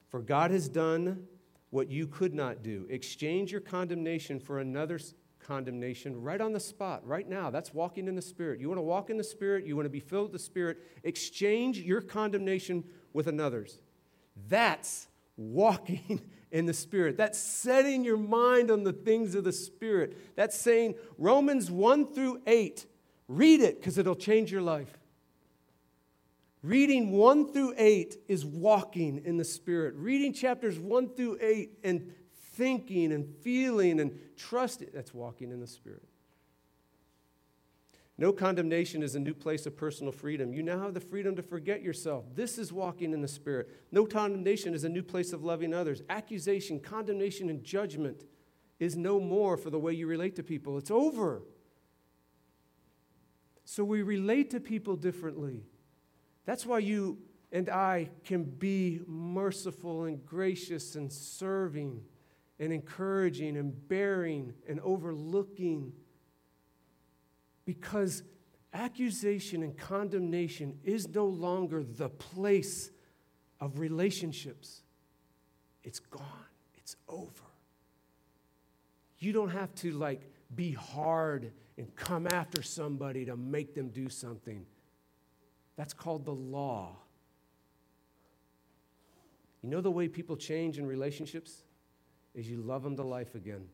For 0.09 0.21
God 0.21 0.51
has 0.51 0.67
done 0.67 1.27
what 1.69 1.89
you 1.89 2.07
could 2.07 2.33
not 2.33 2.63
do. 2.63 2.87
Exchange 2.89 3.51
your 3.51 3.61
condemnation 3.61 4.39
for 4.39 4.59
another's 4.59 5.13
condemnation 5.39 6.19
right 6.21 6.41
on 6.41 6.53
the 6.53 6.59
spot, 6.59 7.05
right 7.05 7.27
now. 7.27 7.49
That's 7.49 7.73
walking 7.73 8.07
in 8.07 8.15
the 8.15 8.21
Spirit. 8.21 8.59
You 8.59 8.67
want 8.67 8.79
to 8.79 8.83
walk 8.83 9.09
in 9.09 9.17
the 9.17 9.23
Spirit, 9.23 9.65
you 9.65 9.75
want 9.75 9.85
to 9.85 9.91
be 9.91 9.99
filled 9.99 10.31
with 10.31 10.33
the 10.33 10.39
Spirit, 10.39 10.79
exchange 11.03 11.79
your 11.79 12.01
condemnation 12.01 12.83
with 13.13 13.27
another's. 13.27 13.79
That's 14.47 15.07
walking 15.37 16.21
in 16.51 16.65
the 16.65 16.73
Spirit. 16.73 17.17
That's 17.17 17.37
setting 17.37 18.03
your 18.03 18.17
mind 18.17 18.71
on 18.71 18.83
the 18.83 18.93
things 18.93 19.35
of 19.35 19.43
the 19.43 19.51
Spirit. 19.51 20.35
That's 20.35 20.57
saying 20.57 20.95
Romans 21.17 21.69
1 21.69 22.13
through 22.13 22.41
8. 22.47 22.85
Read 23.27 23.61
it 23.61 23.79
because 23.79 23.97
it'll 23.97 24.15
change 24.15 24.51
your 24.51 24.61
life. 24.61 24.97
Reading 26.61 27.11
1 27.11 27.53
through 27.53 27.75
8 27.77 28.17
is 28.27 28.43
walking 28.45 29.21
in 29.23 29.37
the 29.37 29.43
Spirit. 29.43 29.93
Reading 29.95 30.33
chapters 30.33 30.79
1 30.79 31.09
through 31.09 31.37
8 31.39 31.71
and 31.83 32.11
thinking 32.53 33.11
and 33.11 33.27
feeling 33.43 33.99
and 33.99 34.17
trusting, 34.37 34.89
that's 34.93 35.13
walking 35.13 35.51
in 35.51 35.59
the 35.59 35.67
Spirit. 35.67 36.03
No 38.17 38.31
condemnation 38.31 39.03
is 39.03 39.15
a 39.15 39.19
new 39.19 39.33
place 39.33 39.65
of 39.65 39.75
personal 39.75 40.13
freedom. 40.13 40.53
You 40.53 40.63
now 40.63 40.79
have 40.79 40.93
the 40.93 41.01
freedom 41.01 41.35
to 41.35 41.43
forget 41.43 41.81
yourself. 41.81 42.23
This 42.33 42.57
is 42.57 42.71
walking 42.71 43.11
in 43.11 43.21
the 43.21 43.27
Spirit. 43.27 43.69
No 43.91 44.05
condemnation 44.05 44.73
is 44.73 44.85
a 44.85 44.89
new 44.89 45.03
place 45.03 45.33
of 45.33 45.43
loving 45.43 45.73
others. 45.73 46.01
Accusation, 46.09 46.79
condemnation, 46.79 47.49
and 47.49 47.61
judgment 47.63 48.23
is 48.79 48.95
no 48.95 49.19
more 49.19 49.57
for 49.57 49.69
the 49.69 49.79
way 49.79 49.91
you 49.91 50.07
relate 50.07 50.35
to 50.37 50.43
people. 50.43 50.77
It's 50.77 50.91
over. 50.91 51.43
So 53.65 53.83
we 53.83 54.01
relate 54.01 54.49
to 54.51 54.59
people 54.61 54.95
differently. 54.95 55.63
That's 56.45 56.65
why 56.65 56.79
you 56.79 57.17
and 57.51 57.69
I 57.69 58.09
can 58.23 58.43
be 58.43 59.01
merciful 59.07 60.05
and 60.05 60.25
gracious 60.25 60.95
and 60.95 61.11
serving 61.11 62.01
and 62.59 62.71
encouraging 62.71 63.57
and 63.57 63.87
bearing 63.87 64.53
and 64.67 64.79
overlooking. 64.81 65.91
Because 67.65 68.23
accusation 68.73 69.63
and 69.63 69.75
condemnation 69.77 70.79
is 70.83 71.07
no 71.07 71.25
longer 71.25 71.83
the 71.83 72.09
place 72.09 72.91
of 73.59 73.79
relationships. 73.79 74.81
It's 75.83 75.99
gone, 75.99 76.23
it's 76.75 76.95
over. 77.07 77.31
You 79.19 79.31
don't 79.33 79.49
have 79.49 79.73
to 79.75 79.91
like 79.91 80.21
be 80.55 80.71
hard 80.71 81.51
and 81.77 81.93
come 81.95 82.27
after 82.27 82.61
somebody 82.61 83.25
to 83.25 83.35
make 83.35 83.73
them 83.73 83.89
do 83.89 84.09
something. 84.09 84.65
That's 85.75 85.93
called 85.93 86.25
the 86.25 86.33
law. 86.33 86.95
You 89.61 89.69
know 89.69 89.81
the 89.81 89.91
way 89.91 90.07
people 90.07 90.37
change 90.37 90.77
in 90.77 90.85
relationships? 90.85 91.63
Is 92.33 92.49
you 92.49 92.61
love 92.61 92.83
them 92.83 92.95
to 92.97 93.03
life 93.03 93.33
again. 93.35 93.65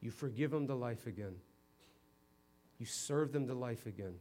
You 0.00 0.10
forgive 0.10 0.50
them 0.50 0.66
to 0.66 0.74
life 0.74 1.06
again. 1.06 1.36
You 2.78 2.86
serve 2.86 3.32
them 3.32 3.46
to 3.46 3.54
life 3.54 3.86
again. 3.86 4.14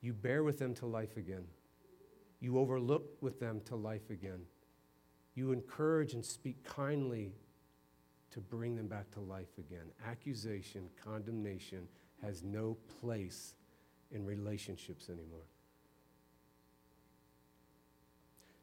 You 0.00 0.12
bear 0.12 0.44
with 0.44 0.58
them 0.58 0.74
to 0.76 0.86
life 0.86 1.16
again. 1.16 1.44
You 2.40 2.58
overlook 2.58 3.20
with 3.20 3.40
them 3.40 3.60
to 3.66 3.76
life 3.76 4.10
again. 4.10 4.42
You 5.34 5.52
encourage 5.52 6.14
and 6.14 6.24
speak 6.24 6.62
kindly 6.64 7.32
to 8.30 8.40
bring 8.40 8.76
them 8.76 8.86
back 8.86 9.10
to 9.12 9.20
life 9.20 9.58
again. 9.58 9.86
Accusation, 10.06 10.88
condemnation 11.02 11.88
has 12.22 12.42
no 12.42 12.76
place 13.00 13.54
in 14.10 14.24
relationships 14.24 15.08
anymore. 15.08 15.46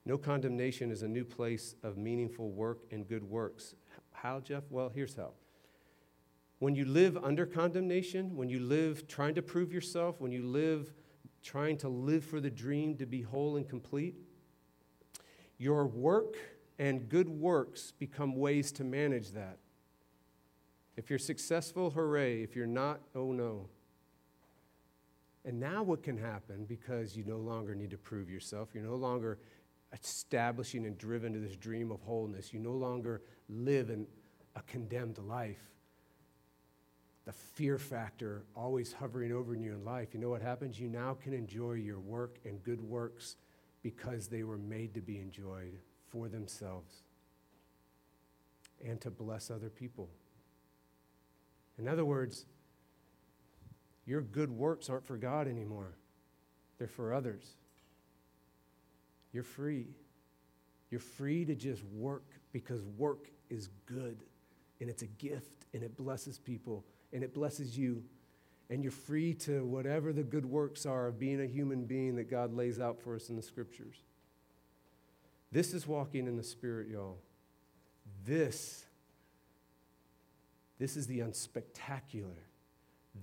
No 0.06 0.18
condemnation 0.18 0.92
is 0.92 1.02
a 1.02 1.08
new 1.08 1.26
place 1.26 1.76
of 1.84 1.98
meaningful 1.98 2.52
work 2.52 2.84
and 2.92 3.08
good 3.08 3.24
works. 3.24 3.74
How, 4.12 4.40
Jeff? 4.40 4.64
Well, 4.70 4.90
here's 4.94 5.16
how. 5.16 5.32
When 6.66 6.74
you 6.74 6.86
live 6.86 7.16
under 7.18 7.46
condemnation, 7.46 8.36
when 8.36 8.50
you 8.50 8.60
live 8.60 9.08
trying 9.08 9.36
to 9.36 9.44
prove 9.44 9.72
yourself, 9.72 10.20
when 10.20 10.32
you 10.32 10.44
live 10.48 10.96
trying 11.44 11.78
to 11.78 11.90
live 11.90 12.26
for 12.26 12.42
the 12.42 12.50
dream 12.50 12.98
to 12.98 13.06
be 13.06 13.22
whole 13.22 13.58
and 13.58 13.70
complete, 13.70 14.16
your 15.60 15.86
work 15.86 16.38
and 16.80 17.08
good 17.08 17.30
works 17.30 17.92
become 17.92 18.36
ways 18.36 18.72
to 18.72 18.84
manage 18.84 19.30
that. 19.34 19.60
If 20.98 21.12
you're 21.12 21.20
successful, 21.20 21.92
hooray. 21.92 22.42
If 22.42 22.56
you're 22.56 22.66
not, 22.66 23.00
oh 23.14 23.32
no. 23.32 23.70
And 25.46 25.60
now, 25.60 25.84
what 25.84 26.02
can 26.02 26.18
happen 26.18 26.66
because 26.66 27.16
you 27.16 27.26
no 27.26 27.38
longer 27.38 27.76
need 27.76 27.92
to 27.92 27.98
prove 28.00 28.28
yourself, 28.28 28.70
you're 28.74 28.84
no 28.84 28.96
longer 28.96 29.38
establishing 29.94 30.88
and 30.88 30.98
driven 30.98 31.32
to 31.34 31.40
this 31.40 31.58
dream 31.58 31.92
of 31.92 32.02
wholeness, 32.02 32.52
you 32.52 32.60
no 32.60 32.74
longer 32.74 33.22
live 33.50 33.92
in 33.92 34.08
a 34.56 34.64
condemned 34.64 35.20
life. 35.20 35.75
The 37.26 37.34
fear 37.34 37.78
factor 37.78 38.44
always 38.56 38.94
hovering 38.94 39.32
over 39.32 39.56
you 39.56 39.74
in 39.74 39.84
life. 39.84 40.14
You 40.14 40.20
know 40.20 40.30
what 40.30 40.44
happens? 40.44 40.80
You 40.80 40.90
now 40.90 41.18
can 41.20 41.34
enjoy 41.34 41.74
your 41.74 42.00
work 42.00 42.38
and 42.46 42.64
good 42.64 42.82
works 42.82 43.36
because 43.82 44.28
they 44.28 44.44
were 44.44 44.58
made 44.58 44.94
to 44.94 45.02
be 45.02 45.18
enjoyed 45.18 45.80
for 46.10 46.28
themselves 46.30 47.02
and 48.84 49.02
to 49.02 49.10
bless 49.10 49.50
other 49.50 49.70
people. 49.70 50.10
In 51.80 51.88
other 51.88 52.06
words, 52.06 52.46
your 54.06 54.22
good 54.22 54.52
works 54.52 54.90
aren't 54.90 55.06
for 55.06 55.18
God 55.18 55.48
anymore, 55.48 55.98
they're 56.78 56.88
for 56.88 57.14
others. 57.14 57.56
You're 59.34 59.44
free. 59.44 59.88
You're 60.90 61.02
free 61.02 61.44
to 61.46 61.56
just 61.56 61.84
work 61.84 62.24
because 62.54 62.82
work 62.98 63.28
is 63.50 63.70
good 63.86 64.18
and 64.80 64.90
it's 64.90 65.02
a 65.02 65.08
gift 65.08 65.66
and 65.74 65.84
it 65.84 65.98
blesses 65.98 66.38
people 66.38 66.86
and 67.16 67.24
it 67.24 67.34
blesses 67.34 67.78
you. 67.78 68.04
And 68.70 68.84
you're 68.84 68.92
free 68.92 69.34
to 69.36 69.64
whatever 69.64 70.12
the 70.12 70.24
good 70.24 70.46
works 70.46 70.86
are 70.86 71.08
of 71.08 71.18
being 71.18 71.42
a 71.42 71.46
human 71.46 71.86
being 71.86 72.16
that 72.18 72.30
God 72.30 72.54
lays 72.54 72.80
out 72.80 73.00
for 73.00 73.16
us 73.16 73.30
in 73.30 73.36
the 73.36 73.42
scriptures. 73.42 73.96
This 75.52 75.74
is 75.74 75.88
walking 75.88 76.28
in 76.28 76.36
the 76.36 76.44
Spirit, 76.44 76.90
y'all. 76.90 77.20
This, 78.26 78.86
this 80.78 80.98
is 80.98 81.08
the 81.08 81.20
unspectacular 81.20 82.44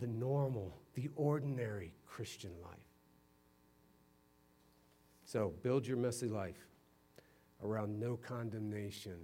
the 0.00 0.06
normal, 0.06 0.74
the 0.94 1.10
ordinary 1.16 1.92
Christian 2.06 2.52
life. 2.62 2.72
So, 5.26 5.52
build 5.62 5.86
your 5.86 5.98
messy 5.98 6.28
life 6.28 6.66
around 7.62 8.00
no 8.00 8.16
condemnation. 8.16 9.18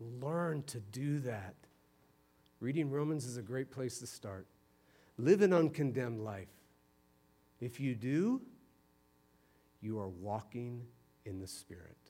Learn 0.00 0.62
to 0.64 0.80
do 0.80 1.20
that. 1.20 1.54
Reading 2.60 2.90
Romans 2.90 3.26
is 3.26 3.36
a 3.36 3.42
great 3.42 3.70
place 3.70 3.98
to 3.98 4.06
start. 4.06 4.46
Live 5.18 5.42
an 5.42 5.52
uncondemned 5.52 6.24
life. 6.24 6.48
If 7.60 7.80
you 7.80 7.94
do, 7.94 8.40
you 9.80 9.98
are 9.98 10.08
walking 10.08 10.82
in 11.24 11.40
the 11.40 11.46
Spirit. 11.46 12.05